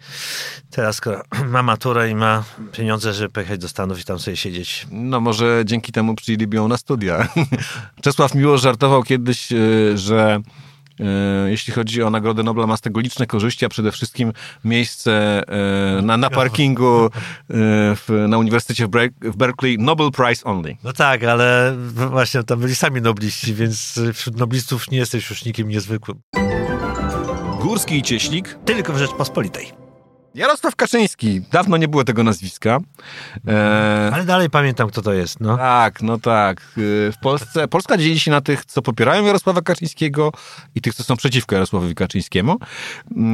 teraz, 0.71 0.97
skoro 0.97 1.23
ma 1.55 1.63
maturę 1.63 2.11
i 2.11 2.15
ma 2.15 2.45
pieniądze, 2.73 3.13
żeby 3.13 3.31
pojechać 3.31 3.59
do 3.61 3.69
Stanów 3.69 4.01
i 4.01 4.05
tam 4.05 4.19
sobie 4.19 4.37
siedzieć. 4.37 4.87
No 4.91 5.21
może 5.21 5.63
dzięki 5.65 5.93
temu 5.93 6.15
przyjęliby 6.15 6.57
ją 6.57 6.69
na 6.69 6.77
studia. 6.77 7.29
Czesław 8.03 8.35
Miłosz 8.35 8.63
żartował 8.63 9.03
kiedyś, 9.03 9.53
e, 9.53 9.57
że 9.99 10.41
e, 11.01 11.51
jeśli 11.51 11.73
chodzi 11.73 12.03
o 12.03 12.11
Nagrodę 12.11 12.43
Nobla, 12.43 12.67
ma 12.67 12.77
z 12.77 12.81
tego 12.81 13.01
liczne 13.01 13.27
korzyści, 13.27 13.65
a 13.65 13.69
przede 13.69 13.93
wszystkim 13.93 14.33
miejsce 14.65 15.43
e, 15.99 16.03
na, 16.03 16.17
na 16.17 16.31
parkingu 16.31 17.11
w, 17.49 18.27
na 18.29 18.39
Uniwersytecie 18.39 18.89
w 19.21 19.37
Berkeley, 19.37 19.79
Nobel 19.79 20.11
Prize 20.11 20.45
only. 20.45 20.77
No 20.85 20.93
tak, 20.93 21.25
ale 21.25 21.77
właśnie 22.11 22.43
tam 22.43 22.61
byli 22.61 22.75
sami 22.75 23.01
nobliści, 23.01 23.55
więc 23.55 24.01
wśród 24.15 24.37
noblistów 24.37 24.91
nie 24.91 24.99
jesteś 24.99 25.31
już 25.31 25.45
nikim 25.45 25.69
niezwykłym. 25.69 26.21
Górski 27.65 27.97
i 27.97 28.03
Cieślik. 28.03 28.59
Tylko 28.65 28.93
w 28.93 28.99
Rzeczpospolitej. 28.99 29.84
Jarosław 30.35 30.77
Kaczyński. 30.77 31.41
Dawno 31.41 31.77
nie 31.77 31.89
było 31.89 32.05
tego 32.05 32.23
nazwiska. 32.23 32.79
E, 33.49 34.11
Ale 34.15 34.25
dalej 34.25 34.51
pamiętam, 34.51 34.89
kto 34.89 35.03
to 35.03 35.13
jest, 35.13 35.41
no. 35.41 35.57
tak, 35.57 36.03
no 36.03 36.19
tak. 36.19 36.61
E, 36.61 37.13
W 37.13 37.19
Polsce, 37.23 37.69
Polska 37.69 37.97
dzieli 37.97 38.21
się 38.21 38.31
na 38.31 38.41
tych, 38.41 38.65
co 38.65 38.83
popierają 38.83 39.25
Jarosława 39.25 39.63
Kaczyńskiego 39.63 40.33
i 40.75 40.81
tych, 40.81 40.95
co 40.95 41.05
są 41.05 41.17
przeciwko 41.17 41.55
Jarosławowi 41.55 41.95
Kaczyńskiemu. 41.95 42.53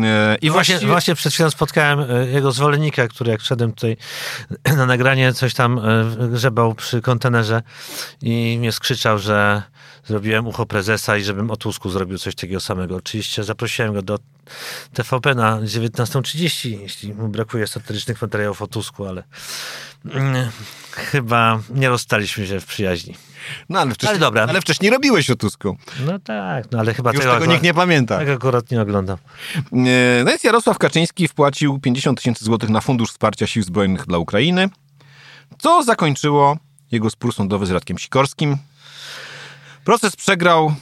E, 0.05 0.37
I 0.41 0.47
I 0.47 0.51
właśnie, 0.51 0.75
właściwie... 0.75 0.93
właśnie 0.93 1.15
przed 1.15 1.33
chwilą 1.33 1.51
spotkałem 1.51 2.01
e, 2.11 2.27
jego 2.27 2.53
zwolennika, 2.53 3.09
który 3.09 3.31
jak 3.31 3.41
szedłem 3.41 3.73
tutaj 3.73 3.97
na 4.77 4.87
nagranie, 4.87 5.33
coś 5.33 5.55
tam 5.55 5.79
e, 5.79 6.29
grzebał 6.29 6.75
przy 6.75 7.01
kontenerze 7.03 7.63
i 8.23 8.57
mnie 8.59 8.73
skrzyczał, 8.73 9.19
że 9.19 9.63
zrobiłem 10.05 10.47
ucho 10.47 10.67
prezesa 10.67 11.17
i 11.17 11.23
żebym 11.23 11.51
o 11.51 11.57
Tusku 11.57 11.91
zrobił 11.91 12.19
coś 12.19 12.35
takiego 12.35 12.61
samego. 12.61 12.97
Oczywiście 12.97 13.45
zaprosiłem 13.45 13.95
go 13.95 14.03
do 14.03 14.19
TVP 14.93 15.35
na 15.35 15.61
19.30, 15.61 16.81
jeśli 16.81 17.15
mu 17.15 17.29
brakuje 17.29 17.67
satyrycznych 17.67 18.23
materiałów 18.23 18.63
o 18.63 18.67
Tusku, 18.67 19.07
ale 19.07 19.23
mm, 20.11 20.51
chyba 20.93 21.61
nie 21.71 21.89
rozstaliśmy 21.89 22.47
się 22.47 22.61
w 22.61 22.67
przyjaźni. 22.67 23.15
No 23.69 23.81
ale 23.81 23.95
wcześniej, 23.95 24.11
Ale 24.11 24.19
dobra. 24.19 24.47
ale 24.49 24.61
wcześniej 24.61 24.91
robiłeś 24.91 25.31
o 25.31 25.37
Tusku. 25.37 25.77
No 26.07 26.19
tak, 26.19 26.65
no 26.73 26.79
ale 26.79 26.95
chyba 26.95 27.13
Już 27.13 27.21
tego, 27.21 27.35
tego 27.35 27.47
nikt 27.47 27.63
nie 27.63 27.75
pamięta. 27.75 28.19
tak 28.19 28.29
akurat 28.29 28.71
nie 28.71 28.81
oglądam. 28.83 29.19
No 29.73 29.85
więc 30.31 30.45
Jarosław 30.45 30.79
Kaczyński 30.79 31.29
wpłacił 31.29 31.79
50 31.79 32.19
tysięcy 32.19 32.45
złotych 32.45 32.71
na 32.71 32.81
Fundusz 32.81 33.11
Wsparcia 33.11 33.47
Sił 33.47 33.63
Zbrojnych 33.63 34.07
dla 34.07 34.19
Ukrainy, 34.19 34.69
co 35.59 35.83
zakończyło 35.83 36.57
jego 36.91 37.11
spór 37.11 37.35
sądowy 37.35 37.67
z 37.67 37.71
Radkiem 37.71 37.99
Sikorskim. 37.99 38.57
Proces 39.85 40.17
przegrał 40.17 40.73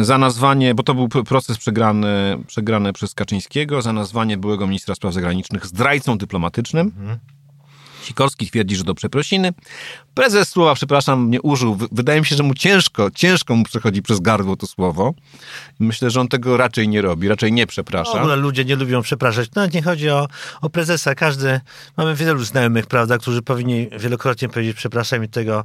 e, 0.00 0.04
za 0.04 0.18
nazwanie, 0.18 0.74
bo 0.74 0.82
to 0.82 0.94
był 0.94 1.08
proces 1.08 1.58
przegrany, 1.58 2.38
przegrany 2.46 2.92
przez 2.92 3.14
Kaczyńskiego, 3.14 3.82
za 3.82 3.92
nazwanie 3.92 4.36
byłego 4.36 4.66
ministra 4.66 4.94
spraw 4.94 5.14
zagranicznych 5.14 5.66
zdrajcą 5.66 6.18
dyplomatycznym. 6.18 6.92
Sikorski 8.10 8.46
twierdzi, 8.50 8.76
że 8.76 8.84
do 8.84 8.94
przeprosiny. 8.94 9.52
Prezes 10.14 10.48
słowa, 10.48 10.74
przepraszam, 10.74 11.30
nie 11.30 11.42
użył. 11.42 11.74
Wy- 11.74 11.86
Wydaje 11.92 12.20
mi 12.20 12.26
się, 12.26 12.36
że 12.36 12.42
mu 12.42 12.54
ciężko, 12.54 13.10
ciężko 13.14 13.56
mu 13.56 13.64
przechodzi 13.64 14.02
przez 14.02 14.20
gardło 14.20 14.56
to 14.56 14.66
słowo. 14.66 15.14
Myślę, 15.80 16.10
że 16.10 16.20
on 16.20 16.28
tego 16.28 16.56
raczej 16.56 16.88
nie 16.88 17.02
robi, 17.02 17.28
raczej 17.28 17.52
nie 17.52 17.66
W 17.66 17.68
przeprasza. 17.68 18.12
ogóle 18.12 18.36
ludzie 18.36 18.64
nie 18.64 18.76
lubią 18.76 19.02
przepraszać. 19.02 19.48
Nawet 19.54 19.74
nie 19.74 19.82
chodzi 19.82 20.10
o, 20.10 20.28
o 20.60 20.70
prezesa. 20.70 21.14
Każdy, 21.14 21.60
mamy 21.96 22.14
wielu 22.14 22.44
znajomych, 22.44 22.86
prawda, 22.86 23.18
którzy 23.18 23.42
powinni 23.42 23.88
wielokrotnie 23.98 24.48
powiedzieć 24.48 24.76
przepraszam 24.76 25.24
i 25.24 25.28
tego 25.28 25.64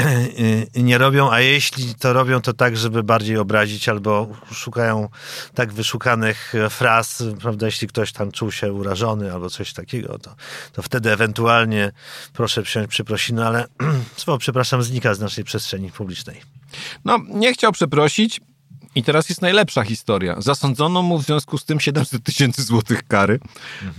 nie 0.76 0.98
robią, 0.98 1.30
a 1.30 1.40
jeśli 1.40 1.94
to 1.94 2.12
robią, 2.12 2.40
to 2.40 2.52
tak, 2.52 2.76
żeby 2.76 3.02
bardziej 3.02 3.36
obrazić 3.36 3.88
albo 3.88 4.28
szukają 4.52 5.08
tak 5.54 5.72
wyszukanych 5.72 6.52
fraz, 6.70 7.22
prawda, 7.40 7.66
jeśli 7.66 7.88
ktoś 7.88 8.12
tam 8.12 8.32
czuł 8.32 8.52
się 8.52 8.72
urażony 8.72 9.32
albo 9.32 9.50
coś 9.50 9.72
takiego, 9.72 10.18
to, 10.18 10.34
to 10.72 10.82
wtedy 10.82 11.12
ewentualnie 11.12 11.73
proszę 12.32 12.62
przyjąć 12.62 12.90
przeprosiny, 12.90 13.46
ale 13.46 13.66
słowo 14.16 14.38
przepraszam 14.38 14.82
znika 14.82 15.14
z 15.14 15.20
naszej 15.20 15.44
przestrzeni 15.44 15.90
publicznej. 15.92 16.40
No, 17.04 17.18
nie 17.28 17.52
chciał 17.52 17.72
przeprosić. 17.72 18.40
I 18.96 19.02
teraz 19.02 19.28
jest 19.28 19.42
najlepsza 19.42 19.82
historia. 19.82 20.36
Zasądzono 20.38 21.02
mu 21.02 21.18
w 21.18 21.24
związku 21.24 21.58
z 21.58 21.64
tym 21.64 21.80
700 21.80 22.24
tysięcy 22.24 22.62
złotych 22.62 23.06
kary 23.06 23.40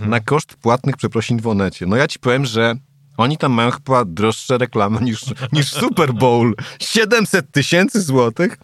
na 0.00 0.20
koszt 0.20 0.54
płatnych 0.54 0.96
przeprosin 0.96 1.40
w 1.40 1.46
Onecie. 1.46 1.86
No 1.86 1.96
ja 1.96 2.08
ci 2.08 2.18
powiem, 2.18 2.46
że 2.46 2.74
oni 3.16 3.38
tam 3.38 3.52
mają 3.52 3.70
chyba 3.70 4.04
droższe 4.04 4.58
reklamy 4.58 5.00
niż, 5.00 5.24
niż 5.52 5.72
Super 5.72 6.14
Bowl. 6.14 6.54
700 6.80 7.50
tysięcy 7.50 8.02
złotych? 8.02 8.58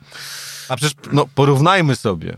A 0.69 0.77
przecież, 0.77 0.97
no 1.13 1.27
porównajmy 1.35 1.97
sobie. 1.97 2.37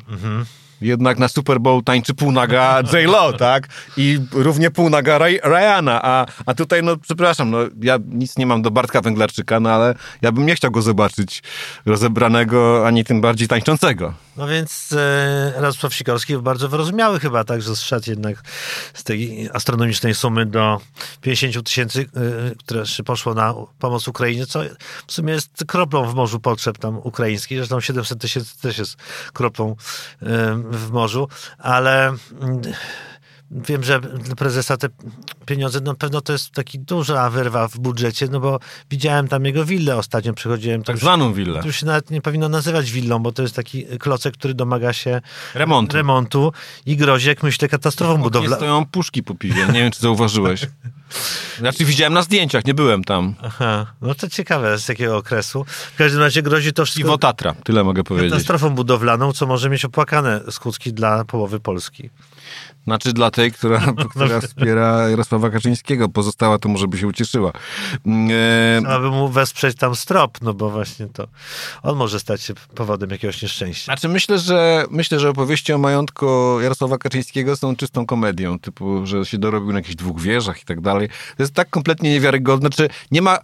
Jednak 0.84 1.18
na 1.18 1.28
Super 1.28 1.60
Bowl 1.60 1.82
tańczy 1.82 2.14
półnaga 2.14 2.82
J-Lo, 2.92 3.32
tak? 3.48 3.68
I 3.96 4.18
równie 4.32 4.70
półnaga 4.70 5.18
Ray- 5.18 5.40
Ryana, 5.42 6.00
a, 6.02 6.26
a 6.46 6.54
tutaj, 6.54 6.82
no 6.82 6.96
przepraszam, 6.96 7.50
no 7.50 7.58
ja 7.82 7.98
nic 8.08 8.38
nie 8.38 8.46
mam 8.46 8.62
do 8.62 8.70
Bartka 8.70 9.00
Węglarczyka, 9.00 9.60
no 9.60 9.70
ale 9.70 9.94
ja 10.22 10.32
bym 10.32 10.46
nie 10.46 10.54
chciał 10.54 10.70
go 10.70 10.82
zobaczyć 10.82 11.42
rozebranego, 11.86 12.86
ani 12.86 13.04
tym 13.04 13.20
bardziej 13.20 13.48
tańczącego. 13.48 14.14
No 14.36 14.46
więc 14.46 14.92
e, 14.92 15.52
Radosław 15.56 15.94
Sikorski 15.94 16.36
bardzo 16.38 16.68
wyrozumiały 16.68 17.20
chyba, 17.20 17.44
tak, 17.44 17.62
że 17.62 17.76
zszedł 17.76 18.10
jednak 18.10 18.42
z 18.94 19.04
tej 19.04 19.48
astronomicznej 19.52 20.14
sumy 20.14 20.46
do 20.46 20.80
50 21.20 21.66
tysięcy, 21.66 22.00
e, 22.00 22.54
które 22.56 22.84
poszło 23.04 23.34
na 23.34 23.54
pomoc 23.78 24.08
Ukrainie, 24.08 24.46
co 24.46 24.60
w 25.06 25.12
sumie 25.12 25.32
jest 25.32 25.64
kroplą 25.66 26.04
w 26.10 26.14
morzu 26.14 26.40
potrzeb 26.40 26.78
tam 26.78 26.98
ukraińskich. 26.98 27.58
Zresztą 27.58 27.80
700 27.80 28.20
tysięcy 28.20 28.60
też 28.60 28.78
jest 28.78 28.96
kroplą 29.32 29.76
e, 30.22 30.26
w 30.76 30.90
morzu, 30.90 31.28
ale 31.58 32.06
mm, 32.40 32.60
wiem, 33.50 33.84
że 33.84 34.00
dla 34.00 34.34
prezesa 34.34 34.76
te 34.76 34.88
pieniądze, 35.46 35.80
na 35.80 35.94
pewno 35.94 36.20
to 36.20 36.32
jest 36.32 36.50
taki 36.50 36.78
duża 36.78 37.30
wyrwa 37.30 37.68
w 37.68 37.78
budżecie, 37.78 38.26
no 38.30 38.40
bo 38.40 38.58
widziałem 38.90 39.28
tam 39.28 39.44
jego 39.44 39.64
willę 39.64 39.96
ostatnio, 39.96 40.34
przychodziłem. 40.34 40.82
Tak 40.84 40.94
już- 40.96 41.00
zwaną 41.02 41.32
willę. 41.32 41.60
to 41.60 41.66
już 41.66 41.76
się 41.76 41.86
nawet 41.86 42.10
nie 42.10 42.20
powinno 42.20 42.48
nazywać 42.48 42.90
willą, 42.92 43.18
bo 43.18 43.32
to 43.32 43.42
jest 43.42 43.56
taki 43.56 43.84
klocek, 43.98 44.34
który 44.36 44.54
domaga 44.54 44.92
się 44.92 45.20
Remontu. 45.54 45.96
remontu 45.96 46.52
i 46.86 46.96
grozi, 46.96 47.28
jak 47.28 47.42
myślę, 47.42 47.68
katastrofą 47.68 48.22
budowlaną. 48.22 48.56
stoją 48.56 48.86
puszki 48.86 49.22
po 49.22 49.34
piwie, 49.34 49.66
nie 49.66 49.72
wiem, 49.82 49.90
czy 49.92 50.00
zauważyłeś. 50.00 50.66
Znaczy 51.58 51.84
widziałem 51.84 52.12
na 52.12 52.22
zdjęciach, 52.22 52.64
nie 52.64 52.74
byłem 52.74 53.04
tam. 53.04 53.34
Aha, 53.42 53.86
no 54.02 54.14
to 54.14 54.28
ciekawe 54.28 54.78
z 54.78 54.88
jakiego 54.88 55.16
okresu. 55.16 55.64
W 55.94 55.96
każdym 55.96 56.20
razie 56.20 56.42
grozi 56.42 56.72
to 56.72 56.84
wszystko 56.84 57.02
Piwo 57.02 57.18
Tatra, 57.18 57.54
tyle 57.64 57.84
mogę 57.84 58.04
powiedzieć. 58.04 58.30
katastrofą 58.30 58.70
budowlaną, 58.70 59.32
co 59.32 59.46
może 59.46 59.70
mieć 59.70 59.84
opłakane 59.84 60.40
skutki 60.50 60.92
dla 60.92 61.24
połowy 61.24 61.60
Polski. 61.60 62.10
Znaczy 62.84 63.12
dla 63.12 63.30
tej, 63.30 63.52
która, 63.52 63.80
która 64.10 64.40
wspiera 64.40 65.08
Jarosława 65.08 65.50
Kaczyńskiego. 65.50 66.08
Pozostała 66.08 66.58
to 66.58 66.68
może 66.68 66.88
by 66.88 66.98
się 66.98 67.06
ucieszyła. 67.06 67.52
Mm, 68.06 68.28
e, 68.30 68.80
Trzeba 68.80 69.00
by 69.00 69.10
mu 69.10 69.28
wesprzeć 69.28 69.76
tam 69.76 69.96
strop, 69.96 70.38
no 70.42 70.54
bo 70.54 70.70
właśnie 70.70 71.06
to 71.06 71.28
on 71.82 71.96
może 71.96 72.20
stać 72.20 72.42
się 72.42 72.54
powodem 72.54 73.10
jakiegoś 73.10 73.42
nieszczęścia. 73.42 73.84
Znaczy 73.84 74.08
myślę, 74.08 74.38
że 74.38 74.84
myślę, 74.90 75.20
że 75.20 75.28
opowieści 75.30 75.72
o 75.72 75.78
majątku 75.78 76.60
Jarosława 76.60 76.98
Kaczyńskiego 76.98 77.56
są 77.56 77.76
czystą 77.76 78.06
komedią, 78.06 78.58
typu, 78.58 79.06
że 79.06 79.24
się 79.24 79.38
dorobił 79.38 79.72
na 79.72 79.78
jakichś 79.78 79.96
dwóch 79.96 80.20
wieżach 80.20 80.62
i 80.62 80.64
tak 80.64 80.80
dalej. 80.80 81.03
To 81.08 81.42
jest 81.42 81.54
tak 81.54 81.70
kompletnie 81.70 82.10
niewiarygodne. 82.10 82.68
Znaczy 82.68 82.88
nie 83.10 83.22
ma... 83.22 83.38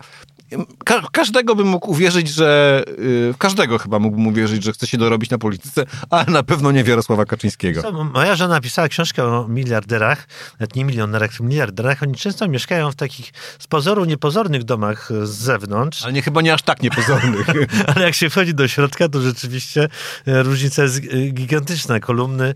Ka 0.84 1.02
każdego 1.12 1.54
bym 1.54 1.66
mógł 1.66 1.90
uwierzyć, 1.90 2.28
że... 2.28 2.82
Yy, 2.98 3.34
każdego 3.38 3.78
chyba 3.78 3.98
mógłbym 3.98 4.26
uwierzyć, 4.26 4.62
że 4.62 4.72
chce 4.72 4.86
się 4.86 4.98
dorobić 4.98 5.30
na 5.30 5.38
polityce, 5.38 5.84
ale 6.10 6.24
na 6.26 6.42
pewno 6.42 6.72
nie 6.72 6.84
Jarosława 6.90 7.24
Kaczyńskiego. 7.24 7.82
Co, 7.82 8.04
moja 8.04 8.36
żona 8.36 8.54
napisała 8.54 8.88
książkę 8.88 9.24
o 9.24 9.48
miliarderach, 9.48 10.26
nawet 10.60 10.76
nie 10.76 10.84
milionerach, 10.84 11.30
tylko 11.30 11.44
miliarderach. 11.44 12.02
Oni 12.02 12.14
często 12.14 12.48
mieszkają 12.48 12.90
w 12.90 12.96
takich 12.96 13.32
z 13.58 13.66
pozoru 13.66 14.04
niepozornych 14.04 14.64
domach 14.64 15.08
z 15.22 15.30
zewnątrz. 15.30 16.02
Ale 16.02 16.12
nie, 16.12 16.22
chyba 16.22 16.42
nie 16.42 16.54
aż 16.54 16.62
tak 16.62 16.82
niepozornych. 16.82 17.46
Ale 17.94 18.04
jak 18.04 18.14
się 18.14 18.30
wchodzi 18.30 18.54
do 18.54 18.68
środka, 18.68 19.08
to 19.08 19.20
rzeczywiście 19.20 19.88
e, 20.26 20.42
różnica 20.42 20.82
jest 20.82 21.00
gigantyczna. 21.32 22.00
Kolumny, 22.00 22.54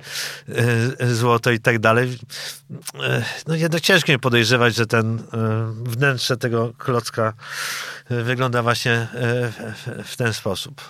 e, 1.00 1.14
złoto 1.14 1.50
i 1.50 1.60
tak 1.60 1.78
dalej. 1.78 2.18
E, 3.02 3.24
No 3.46 3.54
jednak 3.54 3.80
ciężko 3.80 4.12
mi 4.12 4.18
podejrzewać, 4.18 4.74
że 4.74 4.86
ten 4.86 5.22
wnętrze 5.84 6.36
tego 6.36 6.72
klocka 6.78 7.32
wygląda 8.10 8.62
właśnie 8.62 8.92
e, 8.92 9.06
w- 10.04 10.16
ten 10.16 10.32
sposób. 10.32 10.82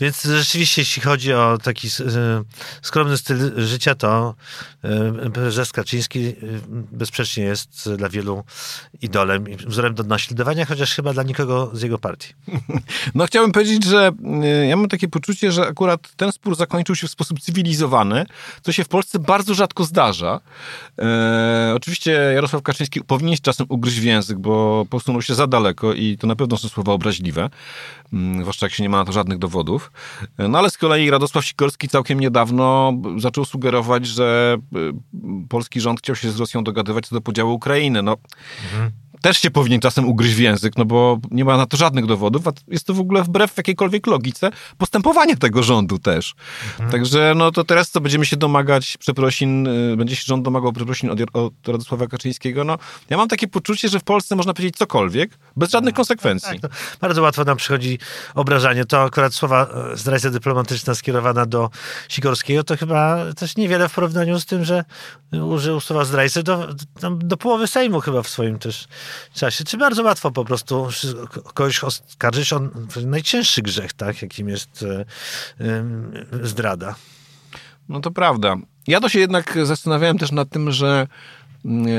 Więc 0.00 0.22
rzeczywiście, 0.24 0.82
jeśli 0.82 1.02
chodzi 1.02 1.32
o 1.32 1.58
taki 1.62 1.88
e, 1.88 1.90
skromny 2.82 3.16
styl 3.16 3.66
życia, 3.66 3.94
to 3.94 4.34
e, 4.84 5.30
prezes 5.30 5.72
Kaczyński 5.72 6.34
bezsprzecznie 6.68 7.44
jest 7.44 7.90
dla 7.96 8.08
wielu 8.08 8.44
idolem 9.02 9.44
wzorem 9.66 9.94
do 9.94 10.02
naśladowania, 10.02 10.66
chociaż 10.66 10.94
chyba 10.94 11.12
dla 11.12 11.22
nikogo 11.22 11.70
z 11.72 11.82
jego 11.82 11.98
partii. 11.98 12.34
No 13.14 13.26
chciałbym 13.26 13.52
powiedzieć, 13.52 13.84
że 13.84 14.10
ja 14.68 14.76
mam 14.76 14.88
takie 14.88 15.08
poczucie, 15.08 15.52
że 15.52 15.66
akurat 15.66 16.16
ten 16.16 16.32
spór 16.32 16.56
zakończył 16.56 16.94
się 16.94 17.06
w 17.06 17.10
sposób 17.10 17.40
cywilizowany, 17.40 18.26
co 18.62 18.72
się 18.72 18.84
w 18.84 18.88
Polsce 18.88 19.18
bardzo 19.18 19.54
rzadko 19.54 19.84
zdarza. 19.84 20.40
E, 20.98 21.72
oczywiście 21.76 22.10
Jarosław 22.34 22.62
Kaczyński 22.62 23.00
powinien 23.00 23.36
czasem 23.42 23.66
ugryźć 23.68 24.00
w 24.00 24.04
język, 24.04 24.38
bo 24.38 24.86
posunął 24.90 25.22
się 25.22 25.34
za 25.34 25.46
daleko 25.46 25.92
i 25.92 26.18
to 26.22 26.26
na 26.26 26.36
pewno 26.36 26.56
są 26.56 26.68
słowa 26.68 26.92
obraźliwe, 26.92 27.50
mm, 28.12 28.40
zwłaszcza 28.40 28.66
jak 28.66 28.72
się 28.72 28.82
nie 28.82 28.88
ma 28.88 28.96
na 28.96 29.04
to 29.04 29.12
żadnych 29.12 29.38
dowodów. 29.38 29.92
No 30.38 30.58
ale 30.58 30.70
z 30.70 30.78
kolei 30.78 31.10
Radosław 31.10 31.44
Sikorski 31.44 31.88
całkiem 31.88 32.20
niedawno 32.20 32.92
zaczął 33.18 33.44
sugerować, 33.44 34.06
że 34.06 34.56
y, 34.76 34.92
polski 35.48 35.80
rząd 35.80 35.98
chciał 35.98 36.16
się 36.16 36.30
z 36.30 36.40
Rosją 36.40 36.64
dogadywać 36.64 37.06
co 37.06 37.14
do 37.14 37.20
podziału 37.20 37.54
Ukrainy. 37.54 38.02
No, 38.02 38.16
też 39.22 39.38
się 39.38 39.50
powinien 39.50 39.80
czasem 39.80 40.08
ugryźć 40.08 40.34
w 40.34 40.38
język, 40.38 40.76
no 40.76 40.84
bo 40.84 41.18
nie 41.30 41.44
ma 41.44 41.56
na 41.56 41.66
to 41.66 41.76
żadnych 41.76 42.06
dowodów, 42.06 42.48
a 42.48 42.52
jest 42.68 42.86
to 42.86 42.94
w 42.94 43.00
ogóle 43.00 43.22
wbrew 43.22 43.56
jakiejkolwiek 43.56 44.06
logice 44.06 44.50
postępowania 44.78 45.36
tego 45.36 45.62
rządu 45.62 45.98
też. 45.98 46.34
Także 46.90 47.32
no 47.36 47.50
to 47.50 47.64
teraz 47.64 47.90
co, 47.90 48.00
będziemy 48.00 48.26
się 48.26 48.36
domagać 48.36 48.96
przeprosin, 48.96 49.66
y, 49.66 49.96
będzie 49.96 50.16
się 50.16 50.22
rząd 50.26 50.44
domagał 50.44 50.72
przeprosin 50.72 51.10
od, 51.10 51.18
od 51.32 51.68
Radosława 51.68 52.06
Kaczyńskiego, 52.06 52.64
no 52.64 52.78
ja 53.10 53.16
mam 53.16 53.28
takie 53.28 53.48
poczucie, 53.48 53.88
że 53.88 54.00
w 54.00 54.04
Polsce 54.04 54.36
można 54.36 54.54
powiedzieć 54.54 54.76
cokolwiek, 54.76 55.38
bez 55.56 55.70
żadnych 55.70 55.94
konsekwencji. 55.94 56.60
Tak, 56.60 56.70
to 56.70 56.76
bardzo 57.00 57.22
łatwo 57.22 57.44
nam 57.44 57.56
przychodzi 57.56 57.98
obrażanie. 58.34 58.84
To 58.84 59.02
akurat 59.02 59.34
słowa 59.34 59.68
e, 59.92 59.96
zdrajca 59.96 60.30
dyplomatyczna 60.30 60.94
skierowana 60.94 61.46
do 61.46 61.70
Sikorskiego, 62.08 62.64
to 62.64 62.76
chyba 62.76 63.18
też 63.36 63.56
niewiele 63.56 63.88
w 63.88 63.94
porównaniu 63.94 64.40
z 64.40 64.46
tym, 64.46 64.64
że 64.64 64.84
użył 65.32 65.80
słowa 65.80 66.04
zdrajcy 66.04 66.42
do, 66.42 66.68
do 67.10 67.36
połowy 67.36 67.66
Sejmu 67.66 68.00
chyba 68.00 68.22
w 68.22 68.28
swoim 68.28 68.58
też 68.58 68.86
czasie. 69.34 69.64
Czy 69.64 69.76
bardzo 69.76 70.02
łatwo 70.02 70.30
po 70.30 70.44
prostu 70.44 70.88
kogoś 71.54 71.84
oskarżyć 71.84 72.52
o 72.52 72.60
najcięższy 73.06 73.62
grzech, 73.62 73.92
tak, 73.92 74.22
jakim 74.22 74.48
jest 74.48 74.84
e, 75.60 75.84
zdrada. 76.42 76.94
No 77.88 78.00
to 78.00 78.10
prawda. 78.10 78.56
Ja 78.86 79.00
to 79.00 79.08
się 79.08 79.18
jednak 79.20 79.58
zastanawiałem 79.62 80.18
też 80.18 80.32
nad 80.32 80.50
tym, 80.50 80.72
że 80.72 81.06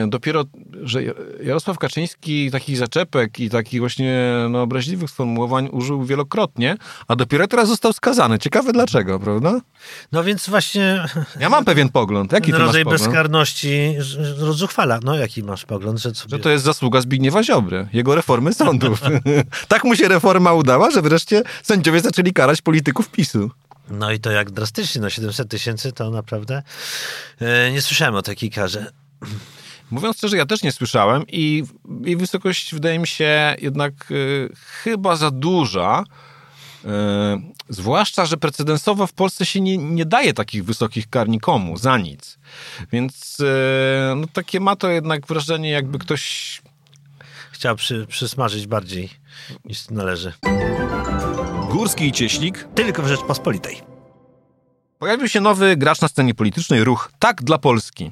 dopiero, 0.07 0.43
że 0.81 1.03
Jarosław 1.43 1.77
Kaczyński 1.77 2.51
takich 2.51 2.77
zaczepek 2.77 3.39
i 3.39 3.49
takich 3.49 3.79
właśnie 3.79 4.33
no, 4.49 4.61
obraźliwych 4.61 5.09
sformułowań 5.09 5.69
użył 5.71 6.03
wielokrotnie, 6.03 6.77
a 7.07 7.15
dopiero 7.15 7.47
teraz 7.47 7.67
został 7.67 7.93
skazany. 7.93 8.39
Ciekawe 8.39 8.73
dlaczego, 8.73 9.19
prawda? 9.19 9.61
No 10.11 10.23
więc 10.23 10.49
właśnie 10.49 11.05
Ja 11.39 11.49
mam 11.49 11.65
pewien 11.65 11.89
pogląd. 11.89 12.31
Jaki 12.31 12.51
ten 12.51 12.55
ty 12.55 12.59
masz 12.59 12.67
rodzaj 12.67 12.83
pogląd? 12.83 13.03
bezkarności 13.03 13.95
rozzuchwala. 14.37 14.99
No 15.03 15.15
jaki 15.15 15.43
masz 15.43 15.65
pogląd? 15.65 15.99
Że, 15.99 16.15
sobie... 16.15 16.37
Że 16.37 16.39
to 16.39 16.49
jest 16.49 16.65
zasługa 16.65 17.01
Zbigniewa 17.01 17.43
Ziobry, 17.43 17.87
jego 17.93 18.15
reformy 18.15 18.53
sądów. 18.53 19.01
tak 19.67 19.83
mu 19.83 19.95
się 19.95 20.07
reforma 20.07 20.53
udała, 20.53 20.91
że 20.91 21.01
wreszcie 21.01 21.43
sędziowie 21.63 21.99
zaczęli 21.99 22.33
karać 22.33 22.61
polityków 22.61 23.09
PiSu. 23.09 23.49
No 23.89 24.11
i 24.11 24.19
to 24.19 24.31
jak 24.31 24.51
drastycznie, 24.51 25.01
no 25.01 25.09
700 25.09 25.49
tysięcy 25.49 25.91
to 25.91 26.09
naprawdę 26.09 26.63
e, 27.39 27.71
nie 27.71 27.81
słyszałem 27.81 28.15
o 28.15 28.21
takiej 28.21 28.49
karze. 28.49 28.91
Mówiąc 29.91 30.17
szczerze, 30.17 30.37
ja 30.37 30.45
też 30.45 30.63
nie 30.63 30.71
słyszałem 30.71 31.23
i 31.27 31.63
jej 32.05 32.17
wysokość 32.17 32.73
wydaje 32.73 32.99
mi 32.99 33.07
się 33.07 33.55
jednak 33.61 34.11
y, 34.11 34.49
chyba 34.55 35.15
za 35.15 35.31
duża. 35.31 36.03
Y, 36.85 36.87
zwłaszcza, 37.69 38.25
że 38.25 38.37
precedensowo 38.37 39.07
w 39.07 39.13
Polsce 39.13 39.45
się 39.45 39.61
nie, 39.61 39.77
nie 39.77 40.05
daje 40.05 40.33
takich 40.33 40.65
wysokich 40.65 41.09
kar 41.09 41.29
nikomu, 41.29 41.77
za 41.77 41.97
nic. 41.97 42.37
Więc 42.91 43.39
y, 43.39 43.45
no, 44.15 44.27
takie 44.33 44.59
ma 44.59 44.75
to 44.75 44.89
jednak 44.89 45.27
wrażenie, 45.27 45.69
jakby 45.69 45.99
ktoś 45.99 46.61
Chciał 47.63 47.75
przy, 47.75 48.07
przysmażyć 48.07 48.67
bardziej 48.67 49.09
niż 49.65 49.89
należy. 49.89 50.33
Górski 51.71 52.07
i 52.07 52.11
Cieślik. 52.11 52.67
Tylko 52.75 53.03
w 53.03 53.07
Rzeczpospolitej. 53.07 53.81
Pojawił 54.99 55.27
się 55.27 55.41
nowy 55.41 55.77
gracz 55.77 56.01
na 56.01 56.07
scenie 56.07 56.33
politycznej, 56.33 56.83
ruch 56.83 57.11
Tak 57.19 57.43
dla 57.43 57.57
Polski, 57.57 58.11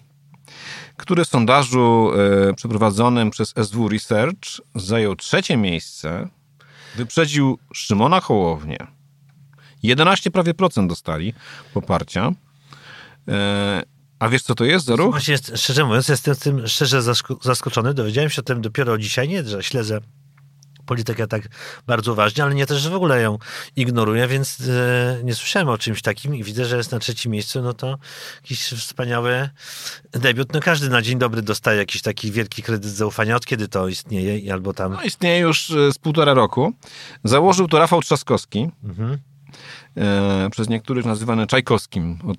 który 1.01 1.25
w 1.25 1.27
sondażu 1.27 2.11
e, 2.49 2.53
przeprowadzonym 2.53 3.29
przez 3.31 3.53
SW 3.63 3.89
Research 3.89 4.61
zajął 4.75 5.15
trzecie 5.15 5.57
miejsce, 5.57 6.29
wyprzedził 6.95 7.59
Szymona 7.73 8.19
Hołownię. 8.19 8.77
11 9.83 10.31
prawie 10.31 10.53
procent 10.53 10.89
dostali 10.89 11.33
poparcia. 11.73 12.31
E, 13.27 13.83
a 14.19 14.29
wiesz, 14.29 14.41
co 14.43 14.55
to 14.55 14.65
jest 14.65 14.85
za 14.85 14.95
ruch? 14.95 15.11
Właśnie, 15.11 15.37
szczerze 15.55 15.85
mówiąc, 15.85 16.07
jestem 16.07 16.35
tym 16.35 16.67
szczerze 16.67 16.99
zasko- 16.99 17.43
zaskoczony. 17.43 17.93
Dowiedziałem 17.93 18.29
się 18.29 18.41
o 18.41 18.45
tym 18.45 18.61
dopiero 18.61 18.97
dzisiaj. 18.97 19.29
Nie, 19.29 19.43
że 19.43 19.63
śledzę 19.63 19.99
politykę 20.91 21.27
tak 21.27 21.41
bardzo 21.87 22.11
uważnie, 22.11 22.43
ale 22.43 22.55
nie 22.55 22.65
też, 22.65 22.81
że 22.81 22.89
w 22.89 22.93
ogóle 22.95 23.21
ją 23.21 23.37
ignoruję, 23.75 24.27
więc 24.27 24.57
e, 24.61 25.23
nie 25.23 25.35
słyszałem 25.35 25.69
o 25.69 25.77
czymś 25.77 26.01
takim 26.01 26.35
i 26.35 26.43
widzę, 26.43 26.65
że 26.65 26.77
jest 26.77 26.91
na 26.91 26.99
trzecim 26.99 27.31
miejscu, 27.31 27.61
no 27.61 27.73
to 27.73 27.97
jakiś 28.41 28.59
wspaniały 28.63 29.49
debiut. 30.11 30.53
No 30.53 30.59
każdy 30.59 30.89
na 30.89 31.01
dzień 31.01 31.19
dobry 31.19 31.41
dostaje 31.41 31.77
jakiś 31.79 32.01
taki 32.01 32.31
wielki 32.31 32.63
kredyt 32.63 32.91
zaufania. 32.91 33.35
Od 33.35 33.45
kiedy 33.45 33.67
to 33.67 33.87
istnieje? 33.87 34.53
Albo 34.53 34.73
tam... 34.73 34.93
No, 34.93 35.01
istnieje 35.03 35.39
już 35.39 35.71
e, 35.71 35.91
z 35.93 35.97
półtora 35.97 36.33
roku. 36.33 36.73
Założył 37.23 37.67
to 37.67 37.79
Rafał 37.79 38.01
Trzaskowski, 38.01 38.69
Mhm. 38.83 39.17
e, 39.97 40.49
przez 40.51 40.69
niektórych 40.69 41.05
nazywany 41.05 41.47
Czajkowskim 41.47 42.19
od, 42.27 42.37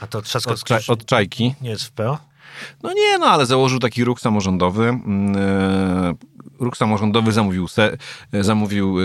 A 0.00 0.06
to 0.06 0.18
od, 0.18 0.24
Trzaskowski 0.24 0.68
czaj, 0.68 0.80
od 0.88 1.04
Czajki. 1.06 1.54
nie 1.60 1.70
jest 1.70 1.84
w 1.84 1.92
PO? 1.92 2.18
No 2.82 2.92
nie, 2.92 3.18
no 3.18 3.26
ale 3.26 3.46
założył 3.46 3.78
taki 3.78 4.04
ruch 4.04 4.20
samorządowy. 4.20 4.88
Mm, 4.88 5.36
e, 5.36 6.14
Ruch 6.58 6.76
samorządowy 6.76 7.32
zamówił, 7.32 7.68
se, 7.68 7.96
e, 8.32 8.44
zamówił 8.44 8.96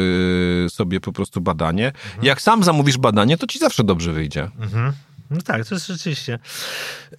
e, 0.65 0.69
sobie 0.69 0.99
po 0.99 1.11
prostu 1.11 1.41
badanie. 1.41 1.91
Jak 2.21 2.41
sam 2.41 2.63
zamówisz 2.63 2.97
badanie, 2.97 3.37
to 3.37 3.47
ci 3.47 3.59
zawsze 3.59 3.83
dobrze 3.83 4.13
wyjdzie. 4.13 4.49
Mhm. 4.59 4.93
No 5.31 5.41
tak, 5.41 5.65
to 5.67 5.75
jest 5.75 5.87
rzeczywiście 5.87 6.39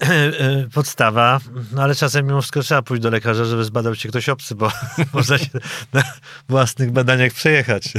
e, 0.00 0.32
podstawa, 0.74 1.40
no 1.72 1.82
ale 1.82 1.94
czasem 1.94 2.26
mimo 2.26 2.40
wszystko 2.40 2.62
trzeba 2.62 2.82
pójść 2.82 3.02
do 3.02 3.10
lekarza, 3.10 3.44
żeby 3.44 3.64
zbadał 3.64 3.96
cię 3.96 4.08
ktoś 4.08 4.28
obcy, 4.28 4.54
bo 4.54 4.72
można 5.14 5.38
się 5.38 5.48
na 5.92 6.02
własnych 6.48 6.90
badaniach 6.90 7.32
przejechać. 7.32 7.92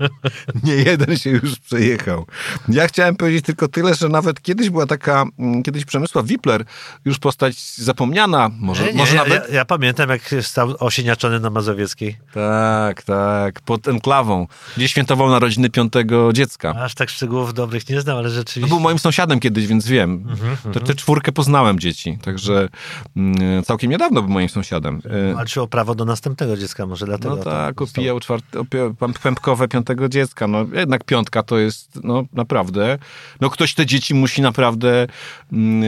Nie 0.64 0.74
jeden 0.74 1.16
się 1.16 1.30
już 1.30 1.58
przejechał. 1.58 2.26
Ja 2.68 2.86
chciałem 2.88 3.16
powiedzieć 3.16 3.44
tylko 3.44 3.68
tyle, 3.68 3.94
że 3.94 4.08
nawet 4.08 4.42
kiedyś 4.42 4.70
była 4.70 4.86
taka, 4.86 5.24
mm, 5.38 5.62
kiedyś 5.62 5.84
Przemysław 5.84 6.26
Wipler, 6.26 6.64
już 7.04 7.18
postać 7.18 7.76
zapomniana, 7.76 8.50
może, 8.58 8.84
Nie, 8.84 8.92
nie, 8.92 8.98
może 8.98 9.16
nawet... 9.16 9.48
ja, 9.48 9.54
ja 9.54 9.64
pamiętam, 9.64 10.10
jak 10.10 10.22
stał 10.42 10.74
osieniaczony 10.78 11.40
na 11.40 11.50
Mazowieckiej. 11.50 12.18
Tak, 12.34 13.02
tak, 13.02 13.60
pod 13.60 13.88
enklawą, 13.88 14.46
gdzie 14.76 14.88
świętował 14.88 15.30
narodziny 15.30 15.70
piątego 15.70 16.32
dziecka. 16.32 16.70
Aż 16.70 16.94
tak 16.94 17.10
szczegółów 17.10 17.54
dobrych 17.54 17.88
nie 17.88 18.00
znam, 18.00 18.16
ale 18.18 18.28
No 18.28 18.34
rzeczywiście... 18.34 18.68
był 18.68 18.80
moim 18.80 18.98
sąsiadem 18.98 19.40
kiedyś, 19.40 19.53
więc 19.60 19.86
wiem. 19.86 20.12
Mhm, 20.12 20.74
Te, 20.74 20.80
te 20.80 20.94
czwórkę 20.94 21.32
poznałem 21.32 21.80
dzieci, 21.80 22.18
także 22.22 22.68
mm, 23.16 23.64
całkiem 23.64 23.90
niedawno 23.90 24.22
był 24.22 24.30
moim 24.30 24.48
sąsiadem. 24.48 25.00
E, 25.30 25.34
Walczył 25.34 25.62
o 25.62 25.66
prawo 25.68 25.94
do 25.94 26.04
następnego 26.04 26.56
dziecka, 26.56 26.86
może 26.86 27.06
dlatego. 27.06 27.36
No 27.36 27.44
tak, 27.44 27.82
opijał 27.82 28.20
czwarte, 28.20 28.64
pam- 28.98 29.12
pępkowe 29.22 29.68
piątego 29.68 30.08
dziecka. 30.08 30.46
No 30.46 30.66
jednak 30.72 31.04
piątka 31.04 31.42
to 31.42 31.58
jest, 31.58 32.00
no 32.04 32.24
naprawdę, 32.32 32.98
no 33.40 33.50
ktoś 33.50 33.74
te 33.74 33.86
dzieci 33.86 34.14
musi 34.14 34.42
naprawdę 34.42 35.06
mm, 35.52 35.82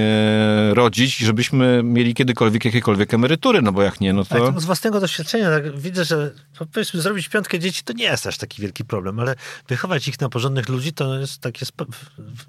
e, 0.70 0.74
rodzić, 0.74 1.16
żebyśmy 1.16 1.82
mieli 1.84 2.14
kiedykolwiek 2.14 2.64
jakiekolwiek 2.64 3.14
emerytury, 3.14 3.62
no 3.62 3.72
bo 3.72 3.82
jak 3.82 4.00
nie, 4.00 4.12
no 4.12 4.24
to... 4.24 4.52
to 4.52 4.60
z 4.60 4.64
własnego 4.64 5.00
doświadczenia 5.00 5.50
tak 5.50 5.78
widzę, 5.78 6.04
że 6.04 6.32
no, 6.60 6.66
powiedzmy 6.72 7.00
zrobić 7.00 7.28
piątkę 7.28 7.58
dzieci 7.58 7.82
to 7.84 7.92
nie 7.92 8.04
jest 8.04 8.26
aż 8.26 8.38
taki 8.38 8.62
wielki 8.62 8.84
problem, 8.84 9.20
ale 9.20 9.34
wychować 9.68 10.08
ich 10.08 10.20
na 10.20 10.28
porządnych 10.28 10.68
ludzi 10.68 10.92
to 10.92 11.18
jest 11.18 11.40
takie 11.40 11.66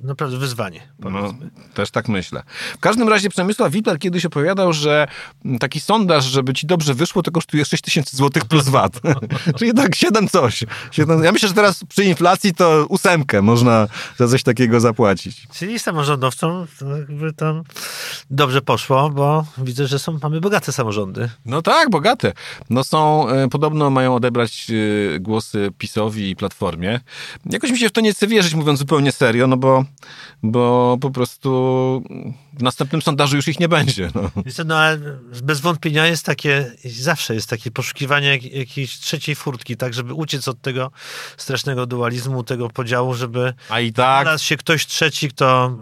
naprawdę 0.01 0.37
wyzwanie. 0.37 0.81
No, 1.09 1.19
powiedzmy. 1.19 1.49
też 1.73 1.91
tak 1.91 2.07
myślę. 2.07 2.43
W 2.73 2.79
każdym 2.79 3.09
razie 3.09 3.29
Przemysław 3.29 3.71
Wipler 3.71 3.99
kiedyś 3.99 4.25
opowiadał, 4.25 4.73
że 4.73 5.07
taki 5.59 5.79
sondaż, 5.79 6.25
żeby 6.25 6.53
ci 6.53 6.67
dobrze 6.67 6.93
wyszło, 6.93 7.23
to 7.23 7.31
kosztuje 7.31 7.65
6 7.65 7.83
tysięcy 7.83 8.17
złotych 8.17 8.45
plus 8.45 8.69
VAT. 8.69 9.01
Czyli 9.59 9.73
tak 9.73 9.95
7 9.95 10.27
coś. 10.27 10.63
7, 10.91 11.23
ja 11.23 11.31
myślę, 11.31 11.47
że 11.49 11.55
teraz 11.55 11.83
przy 11.83 12.03
inflacji 12.03 12.53
to 12.53 12.85
ósemkę 12.89 13.41
można 13.41 13.87
za 14.17 14.27
coś 14.27 14.43
takiego 14.43 14.79
zapłacić. 14.79 15.47
Czyli 15.53 15.79
samorządowcom 15.79 16.67
jakby 16.99 17.33
tam 17.33 17.63
dobrze 18.29 18.61
poszło, 18.61 19.09
bo 19.09 19.45
widzę, 19.57 19.87
że 19.87 19.99
są, 19.99 20.19
mamy 20.23 20.41
bogate 20.41 20.71
samorządy. 20.71 21.29
No 21.45 21.61
tak, 21.61 21.89
bogate. 21.89 22.33
No 22.69 22.83
są, 22.83 23.29
e, 23.29 23.47
podobno 23.47 23.89
mają 23.89 24.15
odebrać 24.15 24.67
e, 25.15 25.19
głosy 25.19 25.71
PiSowi 25.77 26.29
i 26.29 26.35
Platformie. 26.35 26.99
Jakoś 27.45 27.71
mi 27.71 27.77
się 27.77 27.89
w 27.89 27.91
to 27.91 28.01
nie 28.01 28.13
chce 28.13 28.27
wierzyć, 28.27 28.53
mówiąc 28.53 28.79
zupełnie 28.79 29.11
serio, 29.11 29.47
no 29.47 29.57
bo, 29.57 29.85
bo 30.43 30.86
po 31.01 31.11
prostu 31.11 31.49
w 32.53 32.63
następnym 32.63 33.01
sondażu 33.01 33.35
już 33.35 33.47
ich 33.47 33.59
nie 33.59 33.69
będzie. 33.69 34.09
No. 34.15 34.31
No 34.65 34.77
ale 34.77 34.97
bez 35.43 35.59
wątpienia 35.59 36.05
jest 36.05 36.25
takie, 36.25 36.71
zawsze 36.85 37.33
jest 37.33 37.49
takie 37.49 37.71
poszukiwanie 37.71 38.27
jak, 38.27 38.43
jakiejś 38.43 38.99
trzeciej 38.99 39.35
furtki, 39.35 39.77
tak, 39.77 39.93
żeby 39.93 40.13
uciec 40.13 40.47
od 40.47 40.61
tego 40.61 40.91
strasznego 41.37 41.85
dualizmu, 41.85 42.43
tego 42.43 42.69
podziału, 42.69 43.13
żeby 43.13 43.53
A 43.69 43.79
i 43.79 43.93
tak, 43.93 44.23
znalazł 44.23 44.43
się 44.43 44.57
ktoś 44.57 44.85
trzeci, 44.85 45.29
kto 45.29 45.77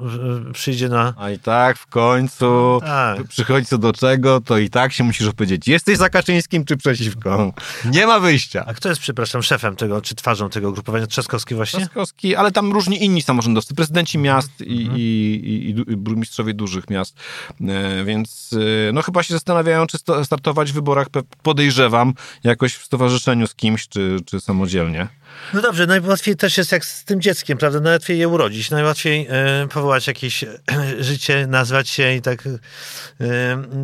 przyjdzie 0.54 0.90
na... 0.90 1.14
a 1.18 1.30
i 1.30 1.40
tak 1.40 1.78
w 1.78 1.88
końcu 1.88 2.80
Tak. 2.86 3.28
przychodzi 3.28 3.66
co 3.66 3.78
do 3.78 3.94
czego, 3.94 4.42
to 4.42 4.58
i 4.58 4.70
tak 4.70 4.94
się 4.94 5.04
musisz 5.04 5.28
opowiedzieć, 5.28 5.68
jesteś 5.68 5.98
za 5.98 6.10
Kaczyńskim 6.10 6.66
czy 6.66 6.78
przeciwko. 6.78 7.54
Nie 7.86 8.08
ma 8.08 8.20
wyjścia. 8.20 8.64
A 8.68 8.74
kto 8.74 8.90
jest, 8.90 9.02
przepraszam, 9.02 9.44
szefem 9.44 9.76
tego, 9.76 10.02
czy 10.02 10.16
twarzą 10.16 10.50
tego 10.50 10.70
ugrupowania? 10.70 11.08
Trzaskowski 11.08 11.56
właśnie? 11.56 11.80
Trzaskowski, 11.80 12.36
ale 12.36 12.52
tam 12.52 12.74
różni 12.74 13.04
inni 13.04 13.22
samorządowcy, 13.22 13.76
prezydenci 13.76 14.18
miast 14.18 14.62
i, 14.62 14.95
i, 14.96 15.74
i, 15.88 15.92
i 15.92 15.96
burmistrzowie 15.98 16.54
dużych 16.54 16.90
miast. 16.90 17.18
E, 17.62 18.04
więc 18.04 18.56
e, 18.90 18.92
no 18.92 19.02
chyba 19.02 19.24
się 19.24 19.34
zastanawiają, 19.34 19.88
czy 19.88 19.98
startować 20.24 20.72
w 20.72 20.76
wyborach, 20.76 21.08
podejrzewam, 21.44 22.14
jakoś 22.44 22.76
w 22.76 22.86
stowarzyszeniu 22.86 23.48
z 23.48 23.56
kimś, 23.56 23.88
czy, 23.88 24.18
czy 24.26 24.40
samodzielnie. 24.40 25.08
No 25.54 25.62
dobrze, 25.62 25.88
najłatwiej 25.88 26.36
też 26.36 26.58
jest 26.58 26.72
jak 26.72 26.86
z 26.86 27.04
tym 27.04 27.22
dzieckiem, 27.22 27.58
prawda? 27.58 27.80
Najłatwiej 27.80 28.20
je 28.20 28.28
urodzić, 28.28 28.70
najłatwiej 28.70 29.28
e, 29.30 29.68
powołać 29.68 30.08
jakieś 30.08 30.44
e, 30.44 30.58
życie, 31.00 31.48
nazwać 31.48 31.90
się 31.90 32.16
i 32.16 32.22
tak 32.22 32.44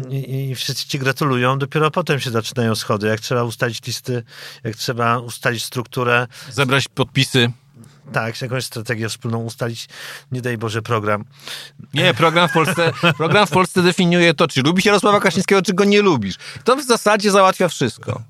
i, 0.10 0.50
i 0.50 0.56
wszyscy 0.56 0.88
ci 0.88 1.00
gratulują. 1.00 1.60
Dopiero 1.60 1.91
potem 1.91 2.19
się 2.19 2.32
zaczynają 2.32 2.76
schody, 2.76 3.08
jak 3.08 3.19
trzeba 3.19 3.43
ustalić 3.43 3.86
listy, 3.86 4.24
jak 4.63 4.76
trzeba 4.76 5.19
ustalić 5.19 5.63
strukturę, 5.63 6.28
Zebrać 6.52 6.88
podpisy. 6.88 7.52
Tak, 8.13 8.41
jakąś 8.41 8.65
strategię 8.65 9.09
wspólną 9.09 9.43
ustalić, 9.43 9.89
nie 10.31 10.41
daj 10.41 10.57
Boże 10.57 10.81
program. 10.81 11.25
Nie, 11.93 12.13
program 12.13 12.49
w 12.49 12.53
Polsce, 12.53 12.91
program 13.17 13.47
w 13.47 13.49
Polsce 13.51 13.81
definiuje 13.81 14.33
to, 14.33 14.47
czy 14.47 14.61
lubisz 14.61 14.85
Jarosława 14.85 15.19
Kaczyńskiego, 15.19 15.61
czy 15.61 15.73
go 15.73 15.83
nie 15.83 16.01
lubisz. 16.01 16.35
To 16.63 16.75
w 16.75 16.83
zasadzie 16.83 17.31
załatwia 17.31 17.67
wszystko. 17.67 18.21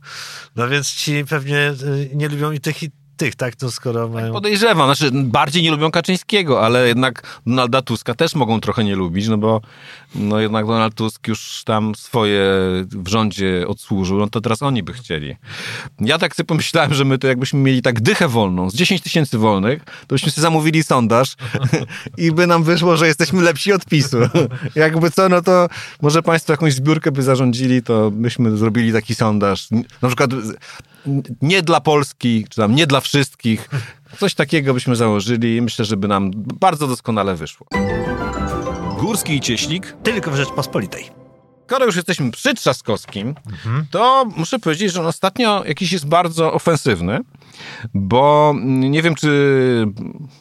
No 0.55 0.67
więc 0.67 0.93
ci 0.93 1.25
pewnie 1.29 1.73
y, 1.83 2.09
nie 2.13 2.29
lubią 2.29 2.51
i 2.51 2.59
tych, 2.59 2.83
i 2.83 2.91
tych, 3.21 3.35
tak? 3.35 3.55
To 3.55 3.71
skoro 3.71 4.09
mają... 4.09 4.33
Podejrzewam, 4.33 4.95
znaczy 4.95 5.11
bardziej 5.13 5.63
nie 5.63 5.71
lubią 5.71 5.91
Kaczyńskiego, 5.91 6.65
ale 6.65 6.87
jednak 6.87 7.41
Donalda 7.47 7.81
Tuska 7.81 8.13
też 8.13 8.35
mogą 8.35 8.61
trochę 8.61 8.83
nie 8.83 8.95
lubić, 8.95 9.27
no 9.27 9.37
bo 9.37 9.61
no 10.15 10.39
jednak 10.39 10.65
Donald 10.65 10.95
Tusk 10.95 11.27
już 11.27 11.63
tam 11.65 11.95
swoje 11.95 12.43
w 12.89 13.07
rządzie 13.07 13.67
odsłużył, 13.67 14.17
no 14.17 14.27
to 14.27 14.41
teraz 14.41 14.61
oni 14.61 14.83
by 14.83 14.93
chcieli. 14.93 15.35
Ja 15.99 16.17
tak 16.17 16.35
sobie 16.35 16.47
pomyślałem, 16.47 16.93
że 16.93 17.05
my 17.05 17.17
to 17.17 17.27
jakbyśmy 17.27 17.59
mieli 17.59 17.81
tak 17.81 18.01
dychę 18.01 18.27
wolną, 18.27 18.69
z 18.69 18.75
10 18.75 19.01
tysięcy 19.01 19.37
wolnych, 19.37 19.83
to 19.85 20.15
byśmy 20.15 20.31
sobie 20.31 20.41
zamówili 20.41 20.83
sondaż 20.83 21.35
i 22.17 22.31
by 22.31 22.47
nam 22.47 22.63
wyszło, 22.63 22.97
że 22.97 23.07
jesteśmy 23.07 23.41
lepsi 23.41 23.73
od 23.73 23.85
PiSu. 23.85 24.17
Jakby 24.75 25.11
co, 25.11 25.29
no 25.29 25.41
to 25.41 25.67
może 26.01 26.23
państwo 26.23 26.53
jakąś 26.53 26.73
zbiórkę 26.73 27.11
by 27.11 27.23
zarządzili, 27.23 27.83
to 27.83 28.11
byśmy 28.11 28.57
zrobili 28.57 28.93
taki 28.93 29.15
sondaż. 29.15 29.67
Na 30.01 30.07
przykład 30.07 30.31
nie 31.41 31.61
dla 31.61 31.81
Polski, 31.81 32.45
czy 32.49 32.61
tam 32.61 32.75
nie 32.75 32.87
dla 32.87 33.01
wszystkich. 33.01 33.69
Coś 34.19 34.35
takiego 34.35 34.73
byśmy 34.73 34.95
założyli 34.95 35.55
i 35.55 35.61
myślę, 35.61 35.85
że 35.85 35.97
by 35.97 36.07
nam 36.07 36.31
bardzo 36.35 36.87
doskonale 36.87 37.35
wyszło. 37.35 37.67
Górski 38.99 39.33
i 39.35 39.41
Cieślik. 39.41 39.95
Tylko 40.03 40.31
w 40.31 40.35
Rzeczpospolitej. 40.35 41.09
Skoro 41.65 41.85
już 41.85 41.95
jesteśmy 41.95 42.31
przy 42.31 42.53
Trzaskowskim, 42.53 43.35
to 43.91 44.25
muszę 44.37 44.59
powiedzieć, 44.59 44.93
że 44.93 44.99
on 45.01 45.07
ostatnio 45.07 45.63
jakiś 45.65 45.91
jest 45.91 46.07
bardzo 46.07 46.53
ofensywny, 46.53 47.19
bo 47.93 48.53
nie 48.63 49.01
wiem, 49.01 49.15
czy 49.15 49.27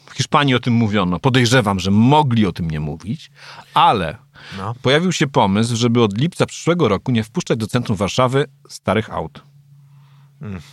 w 0.09 0.15
Hiszpanii 0.15 0.55
o 0.55 0.59
tym 0.59 0.73
mówiono. 0.73 1.19
Podejrzewam, 1.19 1.79
że 1.79 1.91
mogli 1.91 2.45
o 2.45 2.51
tym 2.51 2.71
nie 2.71 2.79
mówić, 2.79 3.31
ale 3.73 4.17
No. 4.57 4.73
pojawił 4.81 5.11
się 5.11 5.27
pomysł, 5.27 5.75
żeby 5.75 6.03
od 6.03 6.17
lipca 6.17 6.45
przyszłego 6.45 6.87
roku 6.87 7.11
nie 7.11 7.23
wpuszczać 7.23 7.57
do 7.57 7.67
centrum 7.67 7.97
Warszawy 7.97 8.45
starych 8.69 9.09
aut. 9.13 9.43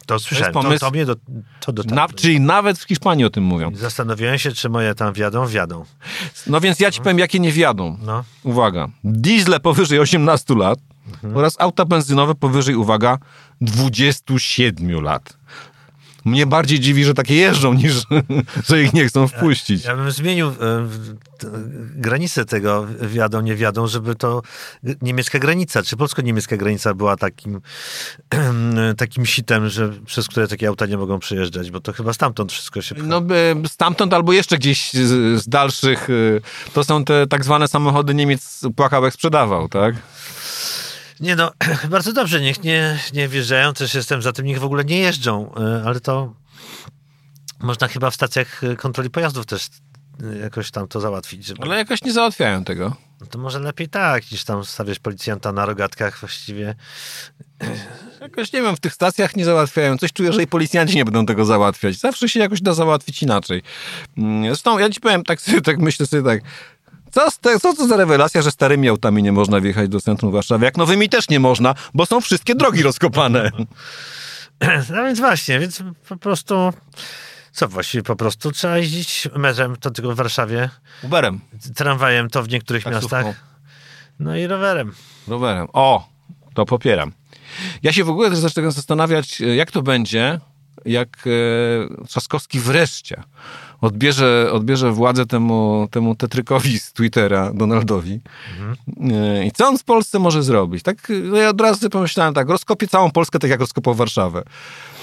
To 0.07 0.18
słyszałem, 0.18 0.52
to, 0.52 0.61
pomysł- 0.62 0.81
to 0.81 0.90
mnie 0.90 1.07
do, 1.07 1.16
to. 1.61 1.72
Na, 1.87 2.09
czyli 2.09 2.40
nawet 2.40 2.78
w 2.78 2.83
Hiszpanii 2.85 3.24
o 3.24 3.31
tym 3.31 3.44
mówią. 3.44 3.70
Zastanawiałem 3.74 4.38
się, 4.38 4.52
czy 4.52 4.68
moje 4.68 4.94
tam 4.94 5.12
wiadą, 5.12 5.46
wiadą. 5.46 5.85
No 6.46 6.61
więc 6.61 6.81
ja 6.81 6.90
ci 6.90 7.00
powiem, 7.00 7.18
jakie 7.18 7.40
nie 7.40 7.52
wiadą. 7.52 7.98
No. 8.02 8.24
Uwaga. 8.42 8.88
Diesle 9.04 9.61
powyżej 9.61 9.98
18 10.00 10.54
lat 10.54 10.78
oraz 11.35 11.57
auta 11.59 11.85
benzynowe 11.85 12.35
powyżej, 12.35 12.74
uwaga, 12.74 13.18
27 13.61 15.00
lat. 15.02 15.38
Mnie 16.24 16.46
bardziej 16.46 16.81
dziwi, 16.81 17.04
że 17.04 17.14
takie 17.14 17.35
jeżdżą, 17.35 17.74
niż 17.74 17.94
że 18.68 18.83
ich 18.83 18.92
nie 18.92 19.07
chcą 19.07 19.28
wpuścić. 19.28 19.85
Ja 19.85 19.96
bym 19.96 20.11
zmienił 20.11 20.46
e, 20.48 20.52
t- 21.38 21.48
granicę 21.96 22.44
tego 22.44 22.87
wiadą, 23.00 23.40
nie 23.40 23.57
wiadą, 23.57 23.87
żeby 23.87 24.14
to 24.14 24.42
niemiecka 25.02 25.38
granica, 25.38 25.83
czy 25.83 25.96
polsko-niemiecka 25.96 26.57
granica 26.57 26.94
była 26.94 27.16
takim, 27.16 27.61
takim 28.96 29.26
sitem, 29.26 29.68
że, 29.68 29.92
przez 30.07 30.28
które 30.28 30.48
takie 30.48 30.68
auta 30.68 30.87
nie 30.87 30.96
mogą 30.98 31.18
przejeżdżać, 31.18 31.70
bo 31.70 31.81
to 31.81 31.92
chyba 31.92 32.12
stamtąd 32.12 32.52
wszystko 32.52 32.83
się 32.83 32.94
pcha. 32.94 33.04
No 33.07 33.20
by 33.20 33.54
stamtąd 33.68 34.14
albo 34.14 34.33
jeszcze 34.33 34.59
gdzieś 34.59 34.92
z, 34.92 35.42
z 35.42 35.48
dalszych, 35.48 36.11
y, 36.11 36.40
to 36.74 36.85
są 36.85 37.04
te 37.04 37.26
tak 37.26 37.44
zwane 37.44 37.68
samochody 37.68 38.14
Niemiec 38.14 38.61
płakałek 38.76 39.14
sprzedawał, 39.14 39.68
tak? 39.68 39.94
Nie 41.20 41.37
no, 41.37 41.52
bardzo 41.90 42.12
dobrze, 42.12 42.40
niech 42.40 42.62
nie, 42.62 42.98
nie 43.12 43.28
wjeżdżają, 43.28 43.74
też 43.74 43.94
jestem 43.94 44.22
za 44.22 44.33
tym, 44.33 44.46
niech 44.46 44.61
w 44.61 44.64
ogóle 44.64 44.85
nie 44.85 44.98
jeżdżą, 44.98 45.54
e, 45.54 45.83
ale 45.87 46.00
to 46.00 46.35
można 47.61 47.88
chyba 47.88 48.11
w 48.11 48.14
stacjach 48.14 48.64
e, 48.64 48.76
kontroli 48.76 49.11
pojazdów 49.11 49.46
też 49.46 49.68
e, 50.22 50.38
jakoś 50.38 50.70
tam 50.70 50.88
to 50.88 51.00
załatwić. 51.00 51.46
Żeby... 51.46 51.62
Ale 51.62 51.76
jakoś 51.76 52.02
nie 52.02 52.12
załatwiają 52.12 52.64
tego. 52.64 52.96
No 53.20 53.26
to 53.26 53.38
może 53.38 53.59
lepiej 53.59 53.88
tak, 53.88 54.31
niż 54.31 54.44
tam 54.44 54.64
stawiać 54.64 54.98
policjanta 54.98 55.52
na 55.52 55.66
rogatkach 55.66 56.20
właściwie. 56.20 56.74
Jakoś 58.20 58.52
nie 58.52 58.62
wiem, 58.62 58.76
w 58.76 58.81
tych 58.81 58.94
stacjach 58.94 59.37
nie 59.37 59.44
załatwiają. 59.44 59.98
Coś 59.98 60.12
czuję, 60.12 60.33
że 60.33 60.42
i 60.42 60.46
policjanci 60.46 60.96
nie 60.96 61.04
będą 61.04 61.26
tego 61.26 61.44
załatwiać. 61.44 61.96
Zawsze 61.96 62.28
się 62.28 62.40
jakoś 62.40 62.62
da 62.62 62.74
załatwić 62.74 63.22
inaczej. 63.22 63.62
Mm, 64.18 64.44
Zresztą 64.44 64.78
ja 64.78 64.90
ci 64.90 65.00
powiem, 65.00 65.22
tak, 65.22 65.38
tak 65.64 65.78
myślę 65.78 66.07
sobie 66.07 66.22
tak. 66.22 66.40
Co, 67.10 67.28
te, 67.40 67.60
co 67.60 67.74
to 67.74 67.86
za 67.88 67.96
rewelacja, 67.96 68.42
że 68.42 68.50
starymi 68.50 68.88
autami 68.88 69.22
nie 69.22 69.32
można 69.32 69.60
wjechać 69.60 69.88
do 69.88 70.00
centrum 70.00 70.32
Warszawy? 70.32 70.64
Jak 70.64 70.76
nowymi 70.76 71.08
też 71.08 71.28
nie 71.28 71.40
można, 71.40 71.74
bo 71.94 72.06
są 72.06 72.20
wszystkie 72.20 72.54
drogi 72.54 72.82
rozkopane. 72.82 73.50
No 74.90 75.04
więc 75.04 75.18
właśnie, 75.20 75.60
więc 75.60 75.82
po 76.08 76.16
prostu... 76.16 76.72
Co 77.52 77.68
właściwie 77.68 78.02
po 78.02 78.16
prostu 78.16 78.52
trzeba 78.52 78.78
jeździć 78.78 79.28
metrem, 79.36 79.76
to 79.76 79.90
tylko 79.90 80.12
w 80.12 80.16
Warszawie, 80.16 80.70
Uberem, 81.02 81.40
tramwajem 81.74 82.30
to 82.30 82.42
w 82.42 82.48
niektórych 82.48 82.84
Taksówką. 82.84 83.16
miastach, 83.16 83.44
no 84.18 84.36
i 84.36 84.46
rowerem. 84.46 84.92
rowerem. 85.28 85.66
O, 85.72 86.08
to 86.54 86.66
popieram. 86.66 87.12
Ja 87.82 87.92
się 87.92 88.04
w 88.04 88.10
ogóle 88.10 88.30
też 88.30 88.38
zaczynam 88.38 88.70
zastanawiać, 88.70 89.40
jak 89.40 89.70
to 89.70 89.82
będzie, 89.82 90.40
jak 90.84 91.24
e, 91.26 92.04
Trzaskowski 92.06 92.60
wreszcie 92.60 93.22
odbierze, 93.80 94.48
odbierze 94.52 94.92
władzę 94.92 95.26
temu, 95.26 95.88
temu 95.90 96.14
tetrykowi 96.14 96.78
z 96.78 96.92
Twittera, 96.92 97.52
Donaldowi. 97.54 98.20
E, 99.12 99.46
I 99.46 99.52
co 99.52 99.68
on 99.68 99.78
w 99.78 99.84
Polsce 99.84 100.18
może 100.18 100.42
zrobić? 100.42 100.82
Tak, 100.82 101.12
no 101.24 101.36
ja 101.36 101.48
od 101.48 101.60
razu 101.60 101.90
pomyślałem 101.90 102.34
tak, 102.34 102.48
rozkopie 102.48 102.88
całą 102.88 103.10
Polskę 103.10 103.38
tak 103.38 103.50
jak 103.50 103.60
rozkopał 103.60 103.94
Warszawę. 103.94 104.42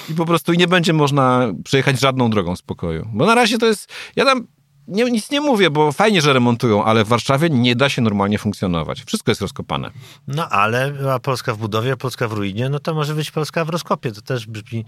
I 0.10 0.14
po 0.14 0.26
prostu 0.26 0.54
i 0.54 0.58
nie 0.58 0.68
będzie 0.68 0.94
można 0.94 1.48
przejechać 1.64 2.00
żadną 2.00 2.30
drogą 2.30 2.56
spokoju. 2.56 3.08
Bo 3.14 3.26
na 3.26 3.36
razie 3.36 3.58
to 3.58 3.66
jest, 3.66 3.94
ja 4.16 4.26
tam 4.26 4.48
nie, 4.88 5.04
nic 5.04 5.32
nie 5.32 5.42
mówię, 5.42 5.70
bo 5.70 5.92
fajnie, 5.92 6.22
że 6.22 6.34
remontują, 6.34 6.84
ale 6.84 7.04
w 7.04 7.08
Warszawie 7.08 7.50
nie 7.50 7.76
da 7.76 7.90
się 7.90 8.02
normalnie 8.02 8.40
funkcjonować. 8.40 9.04
Wszystko 9.04 9.32
jest 9.32 9.42
rozkopane. 9.42 9.92
No 10.28 10.50
ale 10.50 10.92
była 10.92 11.20
Polska 11.20 11.54
w 11.54 11.58
budowie, 11.58 11.98
Polska 11.98 12.28
w 12.28 12.34
ruinie, 12.34 12.70
no 12.70 12.80
to 12.80 12.94
może 12.94 13.16
być 13.16 13.32
Polska 13.32 13.66
w 13.66 13.70
rozkopie. 13.70 14.12
To 14.12 14.22
też 14.22 14.48
brzmi 14.48 14.86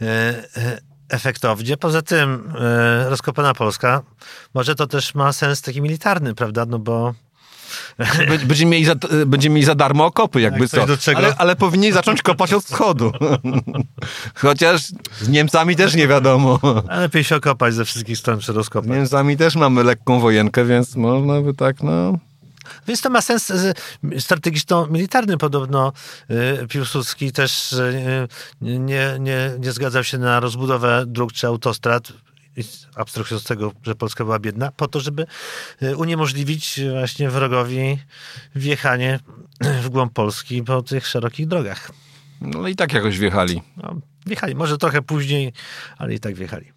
e, 0.00 0.04
e, 0.56 0.80
efektownie. 1.08 1.76
Poza 1.76 2.02
tym 2.02 2.52
e, 2.58 3.10
rozkopana 3.10 3.54
Polska, 3.54 4.02
może 4.54 4.74
to 4.74 4.86
też 4.86 5.14
ma 5.14 5.32
sens 5.32 5.62
taki 5.62 5.82
militarny, 5.82 6.34
prawda? 6.34 6.66
No 6.66 6.78
bo 6.78 7.14
Będziemy 8.46 8.70
mieli 8.70 8.84
za, 8.84 8.94
będziemy 9.26 9.54
mieli 9.54 9.66
za 9.66 9.74
darmo 9.74 10.04
okopy, 10.04 10.40
jakby 10.40 10.68
co. 10.68 10.86
Ale, 11.16 11.34
ale 11.38 11.56
powinni 11.56 11.92
zacząć 11.92 12.22
kopać 12.22 12.52
od 12.52 12.64
wschodu. 12.64 13.12
Chociaż 14.34 14.82
z 15.20 15.28
Niemcami 15.28 15.76
też 15.76 15.94
nie 15.94 16.08
wiadomo. 16.08 16.60
a 16.88 17.00
lepiej 17.00 17.24
się 17.24 17.36
okopać 17.36 17.74
ze 17.74 17.84
wszystkich 17.84 18.18
stron 18.18 18.38
przy 18.38 18.52
Z 18.52 18.56
rozkopach. 18.56 18.90
Niemcami 18.90 19.36
też 19.36 19.54
mamy 19.54 19.84
lekką 19.84 20.20
wojenkę, 20.20 20.64
więc 20.64 20.96
można 20.96 21.40
by 21.40 21.54
tak, 21.54 21.82
no... 21.82 22.18
Więc 22.88 23.00
to 23.00 23.10
ma 23.10 23.22
sens 23.22 23.50
e, 23.50 23.74
strategiczno-militarny. 24.20 25.38
Podobno 25.38 25.92
e, 26.28 26.66
Piłsudski 26.66 27.32
też 27.32 27.72
e, 27.72 28.28
nie, 28.60 29.16
nie, 29.20 29.50
nie 29.58 29.72
zgadzał 29.72 30.04
się 30.04 30.18
na 30.18 30.40
rozbudowę 30.40 31.04
dróg 31.06 31.32
czy 31.32 31.46
autostrad, 31.46 32.12
abstrahując 32.96 33.42
z 33.44 33.46
tego, 33.46 33.72
że 33.82 33.94
Polska 33.94 34.24
była 34.24 34.38
biedna, 34.38 34.72
po 34.72 34.88
to, 34.88 35.00
żeby 35.00 35.26
e, 35.82 35.96
uniemożliwić 35.96 36.80
właśnie 36.90 37.30
wrogowi 37.30 37.98
wjechanie 38.54 39.20
w 39.82 39.88
głąb 39.88 40.12
Polski 40.12 40.62
po 40.62 40.82
tych 40.82 41.06
szerokich 41.06 41.46
drogach. 41.46 41.90
no 42.40 42.68
i 42.68 42.76
tak 42.76 42.92
jakoś 42.92 43.18
wjechali. 43.18 43.62
No, 43.76 43.94
wjechali, 44.26 44.54
może 44.54 44.78
trochę 44.78 45.02
później, 45.02 45.52
ale 45.98 46.14
i 46.14 46.20
tak 46.20 46.34
wjechali. 46.34 46.72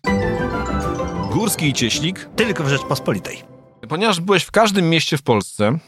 Górski 1.31 1.67
i 1.69 1.73
Cieślik. 1.73 2.29
Tylko 2.35 2.63
w 2.63 2.69
Rzeczpospolitej. 2.69 3.41
Ponieważ 3.89 4.19
byłeś 4.19 4.43
w 4.43 4.51
każdym 4.51 4.89
mieście 4.89 5.17
w 5.17 5.21
Polsce, 5.21 5.79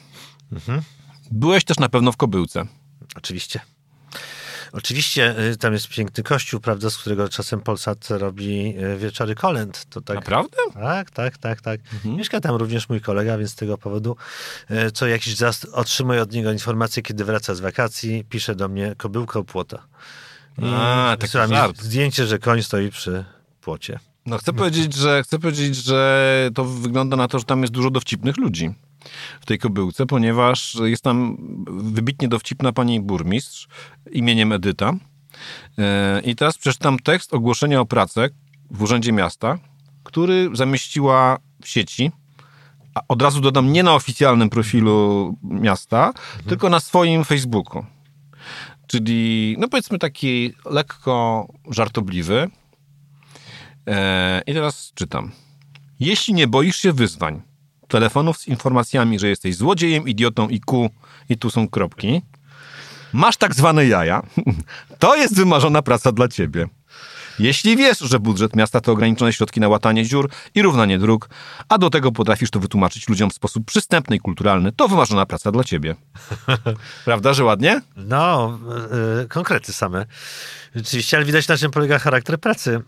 Mhm. 0.52 0.82
byłeś 1.32 1.63
też 1.63 1.78
na 1.80 1.89
pewno 1.89 2.12
w 2.12 2.17
Kobyłce. 2.17 2.65
Oczywiście. 3.15 3.60
Oczywiście 4.72 5.40
y, 5.52 5.58
tam 5.58 5.74
jest 5.74 5.88
piękny 5.90 6.24
kościół, 6.24 6.60
prawda, 6.60 6.90
z 6.90 6.98
którego 6.98 7.30
czasem 7.30 7.62
Polsat 7.62 8.08
robi 8.10 8.76
y, 8.78 8.98
wieczory 8.98 9.36
kolęd. 9.36 9.86
To 9.90 10.02
tak, 10.02 10.16
Naprawdę? 10.16 10.58
tak, 10.74 11.12
tak, 11.12 11.38
tak, 11.38 11.62
tak. 11.62 11.82
Mieszka 12.06 12.42
tam 12.42 12.56
również 12.56 12.90
mój 12.90 13.02
kolega, 13.02 13.38
więc 13.38 13.52
z 13.52 13.56
tego 13.56 13.78
powodu 13.78 14.16
y, 14.72 14.92
co 14.92 15.08
jakiś 15.08 15.36
czas 15.36 15.66
otrzymuję 15.66 16.22
od 16.22 16.32
niego 16.32 16.52
informacje, 16.52 17.04
kiedy 17.04 17.26
wraca 17.26 17.56
z 17.56 17.60
wakacji, 17.60 18.26
pisze 18.30 18.56
do 18.56 18.68
mnie 18.68 18.96
kobyłka 18.98 19.40
u 19.40 19.44
płota. 19.44 19.88
I 20.58 20.66
A, 20.66 21.18
mi 21.22 21.56
żart. 21.56 21.82
zdjęcie, 21.82 22.28
że 22.28 22.40
koń 22.40 22.64
stoi 22.64 22.90
przy 22.90 23.26
płocie. 23.62 24.00
No 24.26 24.38
chcę 24.38 24.54
powiedzieć, 24.54 24.94
że 24.94 25.24
chcę 25.24 25.40
powiedzieć, 25.40 25.76
że 25.76 26.50
to 26.56 26.66
wygląda 26.66 27.18
na 27.18 27.28
to, 27.28 27.40
że 27.40 27.46
tam 27.46 27.62
jest 27.62 27.74
dużo 27.74 27.90
dowcipnych 27.90 28.38
ludzi 28.38 28.74
w 29.41 29.46
tej 29.46 29.60
kobyłce, 29.60 30.06
ponieważ 30.06 30.78
jest 30.84 31.04
tam 31.04 31.38
wybitnie 31.67 32.28
dowcipna 32.28 32.74
pani 32.74 33.02
burmistrz 33.02 33.67
imieniem 34.12 34.52
Edyta. 34.52 34.93
E, 35.78 36.22
I 36.22 36.36
teraz 36.36 36.58
przeczytam 36.58 37.00
tekst 37.00 37.34
ogłoszenia 37.34 37.82
o 37.82 37.86
pracę 37.86 38.30
w 38.72 38.82
Urzędzie 38.82 39.12
Miasta, 39.12 39.58
który 40.04 40.50
zamieściła 40.54 41.38
w 41.63 41.67
sieci. 41.67 42.12
A 42.93 43.02
od 43.08 43.22
razu 43.22 43.41
dodam, 43.41 43.74
nie 43.74 43.84
na 43.84 43.96
oficjalnym 43.96 44.50
profilu 44.50 45.36
miasta, 45.43 46.13
tylko 46.48 46.70
na 46.70 46.80
swoim 46.80 47.24
Facebooku. 47.24 47.86
Czyli, 48.88 49.56
no 49.60 49.67
powiedzmy 49.67 50.00
taki 50.00 50.54
lekko 50.65 51.48
żartobliwy. 51.72 52.50
E, 53.88 54.41
I 54.48 54.54
teraz 54.54 54.91
czytam. 54.96 55.32
Jeśli 56.00 56.34
nie 56.34 56.48
boisz 56.48 56.76
się 56.76 56.93
wyzwań, 56.93 57.41
telefonów 57.88 58.38
z 58.38 58.47
informacjami, 58.47 59.19
że 59.19 59.30
jesteś 59.30 59.56
złodziejem, 59.56 60.08
idiotą 60.08 60.50
i 60.50 60.60
ku, 60.60 60.89
i 61.30 61.38
tu 61.38 61.50
są 61.50 61.67
kropki, 61.67 62.21
masz 63.13 63.38
tak 63.38 63.56
zwane 63.56 63.86
jaja, 63.86 64.21
to 65.00 65.15
jest 65.15 65.36
wymarzona 65.36 65.82
praca 65.82 66.12
dla 66.12 66.28
ciebie. 66.28 66.67
Jeśli 67.39 67.78
wiesz, 67.78 68.00
że 68.00 68.19
budżet 68.19 68.56
miasta 68.56 68.82
to 68.82 68.91
ograniczone 68.91 69.34
środki 69.34 69.60
na 69.60 69.67
łatanie 69.67 70.06
dziur 70.06 70.30
i 70.56 70.62
równanie 70.62 71.00
dróg, 71.00 71.30
a 71.69 71.78
do 71.78 71.89
tego 71.89 72.12
potrafisz 72.12 72.50
to 72.50 72.60
wytłumaczyć 72.60 73.10
ludziom 73.10 73.30
w 73.30 73.34
sposób 73.34 73.65
przystępny 73.65 74.15
i 74.15 74.19
kulturalny, 74.19 74.71
to 74.71 74.88
wymarzona 74.88 75.26
praca 75.26 75.52
dla 75.52 75.63
ciebie. 75.63 75.95
Prawda, 77.06 77.34
że 77.34 77.43
ładnie? 77.43 77.82
No, 77.95 78.60
y, 79.23 79.28
konkrety 79.28 79.73
same. 79.73 80.06
Rzeczywiście, 80.76 81.17
ale 81.17 81.26
widać 81.26 81.47
na 81.47 81.58
czym 81.58 81.71
polega 81.71 82.00
charakter 82.00 82.39
pracy 82.39 82.82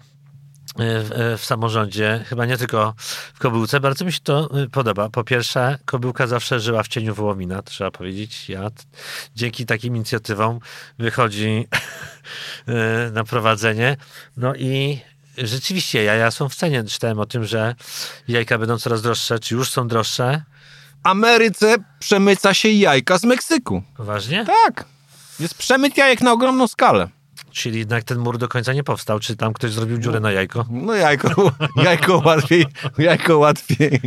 w, 0.79 1.11
y, 1.11 1.37
w 1.37 1.45
samorządzie, 1.45 2.25
chyba 2.27 2.45
nie 2.45 2.57
tylko 2.57 2.93
w 3.33 3.39
Kobyłce. 3.39 3.79
Bardzo 3.79 4.05
mi 4.05 4.13
się 4.13 4.19
to 4.23 4.59
y, 4.59 4.69
podoba. 4.69 5.09
Po 5.09 5.23
pierwsze, 5.23 5.77
Kobyłka 5.85 6.27
zawsze 6.27 6.59
żyła 6.59 6.83
w 6.83 6.87
cieniu 6.87 7.15
Wołomina, 7.15 7.61
trzeba 7.61 7.91
powiedzieć. 7.91 8.49
Ja 8.49 8.69
dzięki 9.35 9.65
takim 9.65 9.95
inicjatywom 9.95 10.59
wychodzi 10.99 11.67
na 13.13 13.23
prowadzenie. 13.23 13.97
No 14.37 14.55
i 14.55 14.99
rzeczywiście 15.37 16.03
jaja 16.03 16.31
są 16.31 16.49
w 16.49 16.55
cenie. 16.55 16.83
Czytałem 16.83 17.19
o 17.19 17.25
tym, 17.25 17.45
że 17.45 17.75
jajka 18.27 18.57
będą 18.57 18.77
coraz 18.77 19.01
droższe, 19.01 19.39
czy 19.39 19.55
już 19.55 19.69
są 19.69 19.87
droższe. 19.87 20.41
Ameryce 21.03 21.75
przemyca 21.99 22.53
się 22.53 22.69
jajka 22.69 23.17
z 23.17 23.23
Meksyku. 23.23 23.83
Poważnie? 23.97 24.45
Tak. 24.45 24.85
Jest 25.39 25.53
przemyt 25.53 25.97
jajek 25.97 26.21
na 26.21 26.31
ogromną 26.31 26.67
skalę. 26.67 27.09
Czyli 27.51 27.79
jednak 27.79 28.03
ten 28.03 28.17
mur 28.17 28.37
do 28.37 28.47
końca 28.47 28.73
nie 28.73 28.83
powstał. 28.83 29.19
Czy 29.19 29.35
tam 29.35 29.53
ktoś 29.53 29.71
zrobił 29.71 29.97
dziurę 29.97 30.19
na 30.19 30.31
jajko? 30.31 30.65
No 30.69 30.93
jajko, 30.95 31.51
jajko 31.85 32.21
łatwiej, 32.25 32.65
jajko 32.97 33.37
łatwiej 33.37 34.01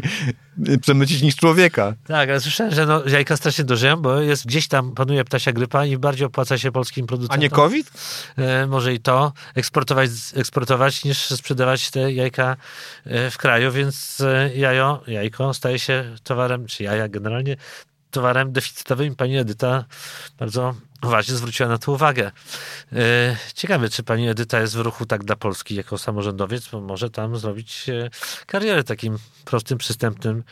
przemycić 0.80 1.22
niż 1.22 1.36
człowieka. 1.36 1.94
Tak, 2.06 2.28
ale 2.28 2.40
słyszałem, 2.40 2.74
że 2.74 2.86
no, 2.86 3.06
jajka 3.06 3.36
strasznie 3.36 3.64
dożyją, 3.64 3.96
bo 3.96 4.20
jest 4.20 4.46
gdzieś 4.46 4.68
tam 4.68 4.94
panuje 4.94 5.24
ptasia 5.24 5.52
grypa 5.52 5.84
i 5.86 5.98
bardziej 5.98 6.26
opłaca 6.26 6.58
się 6.58 6.72
polskim 6.72 7.04
A 7.04 7.08
producentom. 7.08 7.40
nie 7.40 7.50
COVID? 7.50 7.90
E, 8.36 8.66
może 8.66 8.94
i 8.94 9.00
to 9.00 9.32
eksportować, 9.54 10.10
eksportować 10.34 11.04
niż 11.04 11.18
sprzedawać 11.18 11.90
te 11.90 12.12
jajka 12.12 12.56
e, 13.04 13.30
w 13.30 13.38
kraju, 13.38 13.72
więc 13.72 14.20
e, 14.20 14.50
jajo, 14.54 15.02
jajko 15.06 15.54
staje 15.54 15.78
się 15.78 16.04
towarem, 16.22 16.66
czy 16.66 16.82
jaja 16.82 17.08
generalnie 17.08 17.56
towarem 18.12 18.52
deficytowym. 18.52 19.16
Pani 19.16 19.38
Edyta 19.38 19.84
bardzo 20.38 20.74
uważnie 21.02 21.34
zwróciła 21.34 21.68
na 21.68 21.78
to 21.78 21.92
uwagę. 21.92 22.30
E, 22.92 23.36
Ciekawe, 23.54 23.88
czy 23.88 24.02
pani 24.02 24.28
Edyta 24.28 24.60
jest 24.60 24.76
w 24.76 24.80
ruchu 24.80 25.06
tak 25.06 25.24
dla 25.24 25.36
Polski 25.36 25.74
jako 25.74 25.98
samorządowiec, 25.98 26.68
bo 26.68 26.80
może 26.80 27.10
tam 27.10 27.36
zrobić 27.36 27.86
karierę 28.46 28.84
takim 28.84 29.18
prostym, 29.44 29.78
przystępnym 29.78 30.44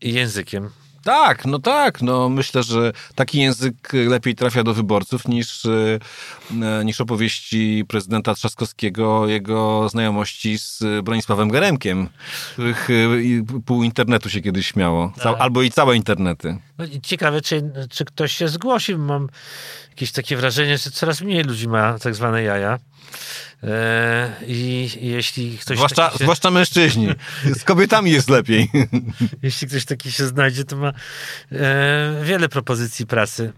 językiem. 0.00 0.70
Tak, 1.04 1.46
no 1.46 1.58
tak. 1.58 2.02
No 2.02 2.28
myślę, 2.28 2.62
że 2.62 2.92
taki 3.14 3.38
język 3.38 3.92
lepiej 3.92 4.34
trafia 4.34 4.64
do 4.64 4.74
wyborców 4.74 5.28
niż, 5.28 5.66
e, 5.66 6.84
niż 6.84 7.00
opowieści 7.00 7.84
prezydenta 7.88 8.34
Trzaskowskiego 8.34 9.28
jego 9.28 9.88
znajomości 9.88 10.58
z 10.58 10.82
Bronisławem 11.02 11.48
Geremkiem, 11.48 12.08
których 12.52 12.90
e, 12.90 13.62
pół 13.66 13.82
internetu 13.82 14.30
się 14.30 14.40
kiedyś 14.40 14.66
śmiało. 14.66 15.12
Tak. 15.22 15.36
albo 15.38 15.62
i 15.62 15.70
całe 15.70 15.96
internety. 15.96 16.56
No 16.78 16.84
ciekawe, 17.02 17.40
czy, 17.40 17.72
czy 17.90 18.04
ktoś 18.04 18.32
się 18.32 18.48
zgłosił. 18.48 18.98
Mam 18.98 19.28
jakieś 19.90 20.12
takie 20.12 20.36
wrażenie, 20.36 20.78
że 20.78 20.90
coraz 20.90 21.20
mniej 21.20 21.44
ludzi 21.44 21.68
ma 21.68 21.98
tak 21.98 22.14
zwane 22.14 22.42
jaja. 22.42 22.78
E, 23.62 24.32
I 24.46 24.90
jeśli 25.00 25.58
ktoś, 25.58 25.76
Zwłaszcza, 25.76 26.10
się, 26.10 26.18
zwłaszcza 26.18 26.50
mężczyźni. 26.50 27.08
Z 27.60 27.64
kobietami 27.64 28.10
jest 28.10 28.30
lepiej. 28.30 28.70
jeśli 29.42 29.68
ktoś 29.68 29.84
taki 29.84 30.12
się 30.12 30.26
znajdzie, 30.26 30.64
to 30.64 30.76
ma 30.76 30.92
e, 31.52 32.24
wiele 32.24 32.48
propozycji 32.48 33.06
pracy. 33.06 33.52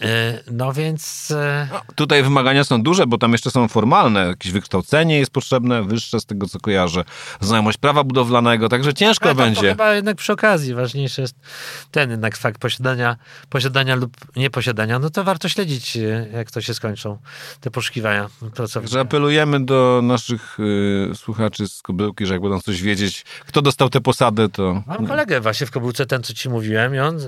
E, 0.00 0.42
no 0.50 0.72
więc 0.72 1.30
e, 1.30 1.68
No, 1.72 1.80
tutaj 1.94 2.22
wymagania 2.22 2.64
są 2.64 2.82
duże, 2.82 3.06
bo 3.06 3.18
tam 3.18 3.32
jeszcze 3.32 3.50
są 3.50 3.68
formalne. 3.68 4.26
Jakieś 4.26 4.52
wykształcenie 4.52 5.18
jest 5.18 5.30
potrzebne, 5.30 5.82
wyższe 5.82 6.20
z 6.20 6.26
tego, 6.26 6.46
co 6.46 6.60
kojarzę. 6.60 7.04
Znajomość 7.40 7.78
prawa 7.78 8.04
budowlanego, 8.04 8.68
także 8.68 8.94
ciężko 8.94 9.24
ale 9.24 9.34
to, 9.34 9.38
to 9.40 9.44
będzie. 9.44 9.68
chyba 9.68 9.94
jednak 9.94 10.16
przy 10.16 10.32
okazji 10.32 10.74
ważniejszy 10.74 11.20
jest 11.20 11.36
ten 11.90 12.10
jednak 12.10 12.36
fakt 12.36 12.60
posiadania, 12.60 13.16
posiadania 13.48 13.94
lub 13.94 14.16
nieposiadania. 14.36 14.98
No 14.98 15.10
to 15.10 15.24
warto 15.24 15.48
śledzić, 15.48 15.96
e, 15.96 16.28
jak 16.32 16.50
to 16.50 16.60
się 16.60 16.74
skończą 16.74 17.18
te 17.60 17.70
poszukiwania 17.70 18.28
pracowników. 18.54 18.92
Że 18.92 19.00
apelujemy 19.00 19.64
do 19.64 20.00
naszych 20.02 20.60
y, 20.60 21.10
słuchaczy 21.14 21.68
z 21.68 21.82
Kobyłki, 21.82 22.26
że 22.26 22.32
jak 22.34 22.42
będą 22.42 22.60
coś 22.60 22.82
wiedzieć, 22.82 23.24
kto 23.46 23.62
dostał 23.62 23.90
tę 23.90 24.00
posadę, 24.00 24.48
to... 24.48 24.82
Mam 24.86 25.06
kolegę 25.06 25.40
właśnie 25.40 25.66
w 25.66 25.70
Kobyłce, 25.70 26.06
ten 26.06 26.22
co 26.22 26.34
ci 26.34 26.48
mówiłem 26.48 26.94
i 26.94 26.98
on 26.98 27.18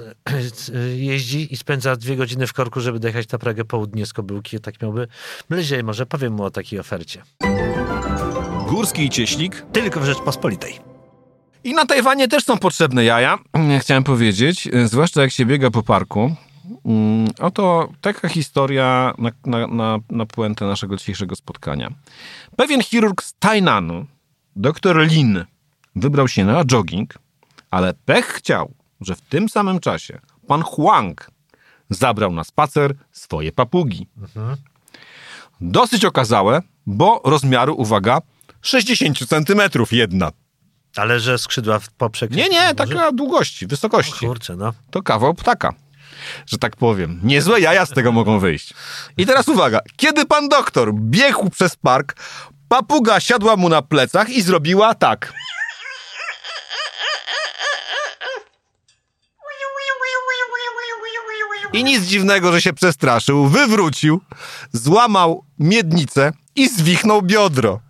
jeździ 0.96 1.54
i 1.54 1.56
spędza 1.56 1.96
dwie 1.96 2.16
godziny 2.16 2.46
w 2.46 2.52
korku, 2.54 2.80
żeby 2.80 2.98
dojechać 3.00 3.28
na 3.28 3.38
Pragę 3.38 3.64
południe 3.64 4.06
z 4.06 4.12
Kobyłki. 4.12 4.60
Tak 4.60 4.82
miałby 4.82 5.08
bliżej, 5.50 5.84
może 5.84 6.06
powiem 6.06 6.32
mu 6.32 6.44
o 6.44 6.50
takiej 6.50 6.78
ofercie. 6.78 7.22
Górski 8.68 9.04
i 9.04 9.10
Cieśnik. 9.10 9.66
Tylko 9.72 10.00
w 10.00 10.04
Rzeczpospolitej. 10.04 10.78
I 11.64 11.74
na 11.74 11.86
Tajwanie 11.86 12.28
też 12.28 12.44
są 12.44 12.58
potrzebne 12.58 13.04
jaja, 13.04 13.38
chciałem 13.80 14.04
powiedzieć, 14.04 14.66
y, 14.66 14.88
zwłaszcza 14.88 15.22
jak 15.22 15.30
się 15.30 15.46
biega 15.46 15.70
po 15.70 15.82
parku. 15.82 16.36
Mm, 16.84 17.28
Oto 17.40 17.88
taka 18.00 18.28
historia 18.28 19.14
na, 19.18 19.30
na, 19.46 19.66
na, 19.66 19.98
na 20.10 20.26
puentę 20.26 20.64
naszego 20.64 20.96
dzisiejszego 20.96 21.36
spotkania. 21.36 21.90
Pewien 22.56 22.82
chirurg 22.82 23.22
z 23.22 23.34
Tainanu, 23.34 24.06
dr 24.56 25.06
Lin, 25.06 25.44
wybrał 25.96 26.28
się 26.28 26.44
na 26.44 26.64
jogging, 26.64 27.14
ale 27.70 27.94
pech 27.94 28.26
chciał, 28.26 28.74
że 29.00 29.14
w 29.14 29.20
tym 29.20 29.48
samym 29.48 29.80
czasie 29.80 30.20
pan 30.46 30.62
Huang 30.62 31.30
zabrał 31.90 32.32
na 32.32 32.44
spacer 32.44 32.94
swoje 33.12 33.52
papugi. 33.52 34.06
Dosyć 35.60 36.04
okazałe, 36.04 36.62
bo 36.86 37.20
rozmiaru, 37.24 37.74
uwaga, 37.74 38.18
60 38.62 39.28
centymetrów 39.28 39.92
jedna. 39.92 40.32
Ale 40.96 41.20
że 41.20 41.38
skrzydła 41.38 41.78
w 41.78 41.90
poprzek. 41.90 42.30
Nie, 42.30 42.48
nie, 42.48 42.74
taka 42.74 43.12
długości, 43.12 43.66
wysokości. 43.66 44.26
Kurczę, 44.26 44.56
no. 44.56 44.72
To 44.90 45.02
kawał 45.02 45.34
ptaka, 45.34 45.74
że 46.46 46.58
tak 46.58 46.76
powiem. 46.76 47.20
Niezłe 47.22 47.60
jaja 47.60 47.86
z 47.86 47.90
tego 47.90 48.12
mogą 48.12 48.38
wyjść. 48.38 48.74
I 49.16 49.26
teraz 49.26 49.48
uwaga, 49.48 49.80
kiedy 49.96 50.26
pan 50.26 50.48
doktor 50.48 50.94
biegł 50.94 51.50
przez 51.50 51.76
park, 51.76 52.16
papuga 52.68 53.20
siadła 53.20 53.56
mu 53.56 53.68
na 53.68 53.82
plecach 53.82 54.28
i 54.28 54.42
zrobiła 54.42 54.94
tak. 54.94 55.32
I 61.74 61.84
nic 61.84 62.04
dziwnego, 62.04 62.52
że 62.52 62.62
się 62.62 62.72
przestraszył, 62.72 63.48
wywrócił, 63.48 64.20
złamał 64.72 65.44
miednicę 65.58 66.32
i 66.56 66.68
zwichnął 66.68 67.22
biodro. 67.22 67.80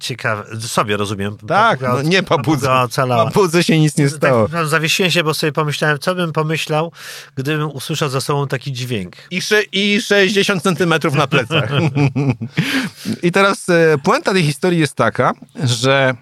Ciekawe. 0.00 0.44
Sobie 0.60 0.96
rozumiem. 0.96 1.36
Tak, 1.48 1.80
Papuga- 1.80 1.94
no 1.94 2.02
nie 2.02 2.22
papudze. 2.22 2.66
papuga. 2.66 3.24
Papudze 3.24 3.64
się 3.64 3.80
nic 3.80 3.96
nie 3.96 4.08
stało. 4.08 4.48
Tak, 4.48 4.66
zawiesiłem 4.66 5.10
się, 5.10 5.24
bo 5.24 5.34
sobie 5.34 5.52
pomyślałem, 5.52 5.98
co 5.98 6.14
bym 6.14 6.32
pomyślał, 6.32 6.92
gdybym 7.36 7.70
usłyszał 7.70 8.08
za 8.08 8.20
sobą 8.20 8.46
taki 8.48 8.72
dźwięk. 8.72 9.16
I, 9.30 9.40
sze- 9.42 9.62
I 9.72 10.00
60 10.00 10.62
centymetrów 10.62 11.14
na 11.14 11.26
plecach. 11.26 11.70
I 13.22 13.32
teraz 13.32 13.68
e, 13.68 13.98
puenta 14.04 14.32
tej 14.32 14.42
historii 14.44 14.78
jest 14.80 14.94
taka, 14.94 15.32
że 15.64 16.14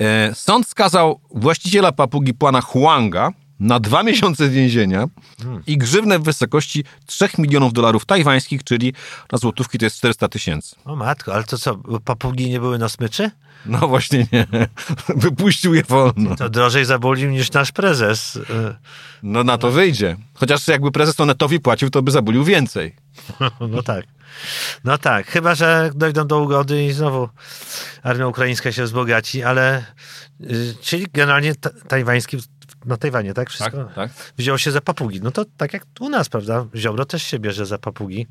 e, 0.00 0.34
sąd 0.34 0.68
skazał 0.68 1.20
właściciela 1.34 1.92
papugi 1.92 2.34
pana 2.34 2.60
Huanga 2.60 3.30
na 3.64 3.80
dwa 3.80 4.02
miesiące 4.02 4.48
więzienia 4.48 5.06
i 5.66 5.78
grzywnę 5.78 6.18
w 6.18 6.22
wysokości 6.22 6.84
3 7.06 7.28
milionów 7.38 7.72
dolarów 7.72 8.06
tajwańskich, 8.06 8.64
czyli 8.64 8.94
na 9.32 9.38
złotówki 9.38 9.78
to 9.78 9.86
jest 9.86 9.96
400 9.96 10.28
tysięcy. 10.28 10.76
O 10.84 10.96
matko, 10.96 11.34
ale 11.34 11.44
to 11.44 11.58
co, 11.58 11.76
papugi 12.04 12.50
nie 12.50 12.60
były 12.60 12.78
na 12.78 12.88
smyczy? 12.88 13.30
No 13.66 13.88
właśnie 13.88 14.26
nie. 14.32 14.46
Wypuścił 15.16 15.74
je 15.74 15.82
wolno. 15.82 16.36
To 16.36 16.48
drożej 16.48 16.84
zabulił 16.84 17.30
niż 17.30 17.52
nasz 17.52 17.72
prezes. 17.72 18.38
No 19.22 19.44
na 19.44 19.58
to 19.58 19.70
wyjdzie. 19.70 20.16
Chociaż 20.34 20.68
jakby 20.68 20.92
prezes 20.92 21.14
to 21.14 21.26
netowi 21.26 21.60
płacił, 21.60 21.90
to 21.90 22.02
by 22.02 22.10
zabulił 22.10 22.44
więcej. 22.44 22.94
No 23.70 23.82
tak. 23.82 24.04
No 24.84 24.98
tak, 24.98 25.26
chyba, 25.26 25.54
że 25.54 25.90
dojdą 25.94 26.26
do 26.26 26.42
ugody 26.42 26.84
i 26.84 26.92
znowu 26.92 27.28
armia 28.02 28.26
ukraińska 28.26 28.72
się 28.72 28.84
wzbogaci, 28.84 29.42
ale 29.42 29.84
y, 30.40 30.74
czyli 30.80 31.06
generalnie 31.12 31.54
ta, 31.54 31.70
tajwański, 31.88 32.38
na 32.86 32.96
Tajwanie, 32.96 33.34
tak? 33.34 33.50
Wszystko 33.50 33.84
tak. 33.94 34.10
wzięło 34.38 34.58
się 34.58 34.70
za 34.70 34.80
papugi. 34.80 35.20
No 35.22 35.30
to 35.30 35.44
tak 35.56 35.72
jak 35.72 35.86
u 36.00 36.08
nas, 36.08 36.28
prawda? 36.28 36.66
Ziobro 36.76 37.04
też 37.04 37.22
się 37.22 37.38
bierze 37.38 37.66
za 37.66 37.78
papugi. 37.78 38.26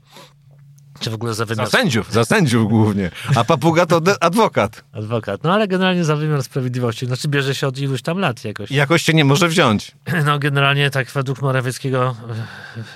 Czy 0.99 1.09
w 1.09 1.13
ogóle 1.13 1.33
za 1.33 1.37
Za 1.37 1.45
wymiar 1.45 1.69
sędziów, 1.69 2.11
za 2.13 2.25
sędziów 2.25 2.69
głównie. 2.69 3.11
A 3.35 3.43
papuga 3.43 3.85
to 3.85 4.01
adwokat. 4.19 4.83
adwokat. 4.91 5.43
No 5.43 5.53
ale 5.53 5.67
generalnie 5.67 6.03
za 6.03 6.15
wymiar 6.15 6.43
sprawiedliwości. 6.43 7.05
Znaczy 7.05 7.27
bierze 7.27 7.55
się 7.55 7.67
od 7.67 7.77
iluś 7.77 8.01
tam 8.01 8.17
lat 8.17 8.43
jakoś. 8.45 8.71
Jakoś 8.71 9.01
się 9.01 9.13
nie 9.13 9.25
może 9.25 9.47
wziąć. 9.47 9.91
No 10.25 10.39
generalnie 10.39 10.89
tak 10.89 11.11
według 11.11 11.41
Morawieckiego 11.41 12.15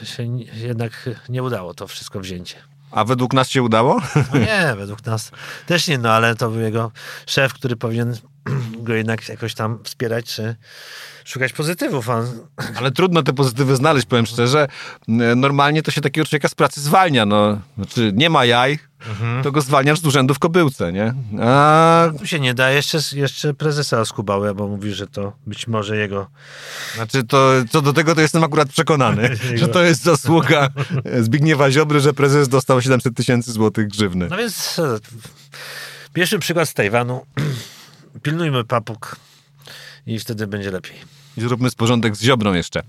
y, 0.01 0.05
się 0.05 0.23
jednak 0.53 1.09
nie 1.29 1.43
udało 1.43 1.73
to 1.73 1.87
wszystko 1.87 2.19
wzięcie. 2.19 2.55
A 2.91 3.05
według 3.05 3.33
nas 3.33 3.49
się 3.49 3.63
udało? 3.63 4.01
No 4.33 4.39
nie, 4.39 4.73
według 4.77 5.05
nas 5.05 5.31
też 5.65 5.87
nie, 5.87 5.97
no 5.97 6.11
ale 6.11 6.35
to 6.35 6.49
był 6.49 6.61
jego 6.61 6.91
szef, 7.27 7.53
który 7.53 7.75
powinien 7.75 8.17
go 8.87 8.93
jednak 8.93 9.29
jakoś 9.29 9.53
tam 9.53 9.79
wspierać, 9.83 10.25
czy 10.25 10.55
szukać 11.25 11.53
pozytywów. 11.53 12.09
A 12.09 12.23
Ale 12.75 12.91
trudno 12.91 13.23
te 13.23 13.33
pozytywy 13.33 13.75
znaleźć, 13.75 14.07
powiem 14.07 14.25
szczerze. 14.25 14.67
Normalnie 15.35 15.83
to 15.83 15.91
się 15.91 16.01
takiego 16.01 16.27
człowieka 16.27 16.47
z 16.47 16.55
pracy 16.55 16.81
zwalnia. 16.81 17.25
No. 17.25 17.59
Znaczy, 17.77 18.11
nie 18.15 18.29
ma 18.29 18.45
jaj, 18.45 18.79
to 19.43 19.51
go 19.51 19.61
zwalniasz 19.61 19.99
z 19.99 20.05
urzędu 20.05 20.33
w 20.33 20.39
kobyłce, 20.39 20.93
nie? 20.93 21.13
A, 21.41 22.09
tu 22.19 22.27
się 22.27 22.39
nie 22.39 22.53
da. 22.53 22.71
Jeszcze, 22.71 22.99
jeszcze 23.13 23.53
prezesa 23.53 24.05
skubały, 24.05 24.55
bo 24.55 24.67
mówi, 24.67 24.93
że 24.93 25.07
to 25.07 25.33
być 25.47 25.67
może 25.67 25.97
jego... 25.97 26.27
znaczy, 26.95 27.23
to 27.23 27.51
co 27.71 27.81
do 27.81 27.93
tego 27.93 28.15
to 28.15 28.21
jestem 28.21 28.43
akurat 28.43 28.69
przekonany, 28.69 29.37
że 29.55 29.67
to 29.67 29.83
jest 29.83 30.03
zasługa 30.03 30.69
Zbigniewa 31.21 31.71
Ziobry, 31.71 31.99
że 31.99 32.13
prezes 32.13 32.49
dostał 32.49 32.81
700 32.81 33.15
tysięcy 33.15 33.51
złotych 33.51 33.87
grzywny. 33.87 34.27
No 34.29 34.37
więc 34.37 34.79
e, 34.79 34.99
pierwszy 36.13 36.39
przykład 36.39 36.69
z 36.69 36.73
Tajwanu. 36.73 37.25
Pilnujmy 38.21 38.63
papug 38.63 39.15
i 40.07 40.19
wtedy 40.19 40.47
będzie 40.47 40.71
lepiej. 40.71 40.93
I 41.37 41.41
zróbmy 41.41 41.69
z 41.69 41.75
porządek 41.75 42.15
z 42.15 42.21
Ziobrą 42.23 42.53
jeszcze. 42.53 42.81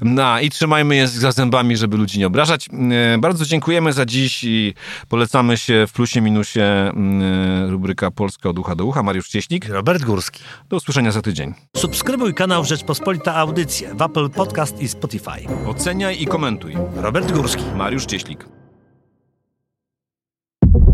No 0.00 0.40
i 0.40 0.50
trzymajmy 0.50 0.96
je 0.96 1.08
za 1.08 1.32
zębami, 1.32 1.76
żeby 1.76 1.96
ludzi 1.96 2.18
nie 2.18 2.26
obrażać. 2.26 2.68
E, 3.14 3.18
Bardzo 3.18 3.44
dziękujemy 3.44 3.92
za 3.92 4.06
dziś 4.06 4.44
i 4.44 4.74
polecamy 5.08 5.56
się 5.56 5.86
w 5.88 5.92
plusie 5.92 6.20
minusie 6.20 6.60
mm, 6.60 7.70
rubryka 7.70 8.10
Polska 8.10 8.48
od 8.48 8.58
ucha 8.58 8.74
do 8.74 8.84
ucha. 8.84 9.02
Mariusz 9.02 9.28
Cieśnik. 9.28 9.68
Robert 9.68 10.02
Górski. 10.04 10.42
Do 10.68 10.76
usłyszenia 10.76 11.12
za 11.12 11.22
tydzień. 11.22 11.54
Subskrybuj 11.76 12.34
kanał 12.34 12.64
Rzeczpospolita 12.64 13.34
Audycje 13.34 13.94
w 13.94 14.02
Apple 14.02 14.30
Podcast 14.30 14.80
i 14.80 14.88
Spotify. 14.88 15.48
Oceniaj 15.66 16.22
i 16.22 16.26
komentuj. 16.26 16.74
Robert 16.96 17.32
Górski. 17.32 17.64
Mariusz 17.76 18.06
Cieślik. 18.06 18.61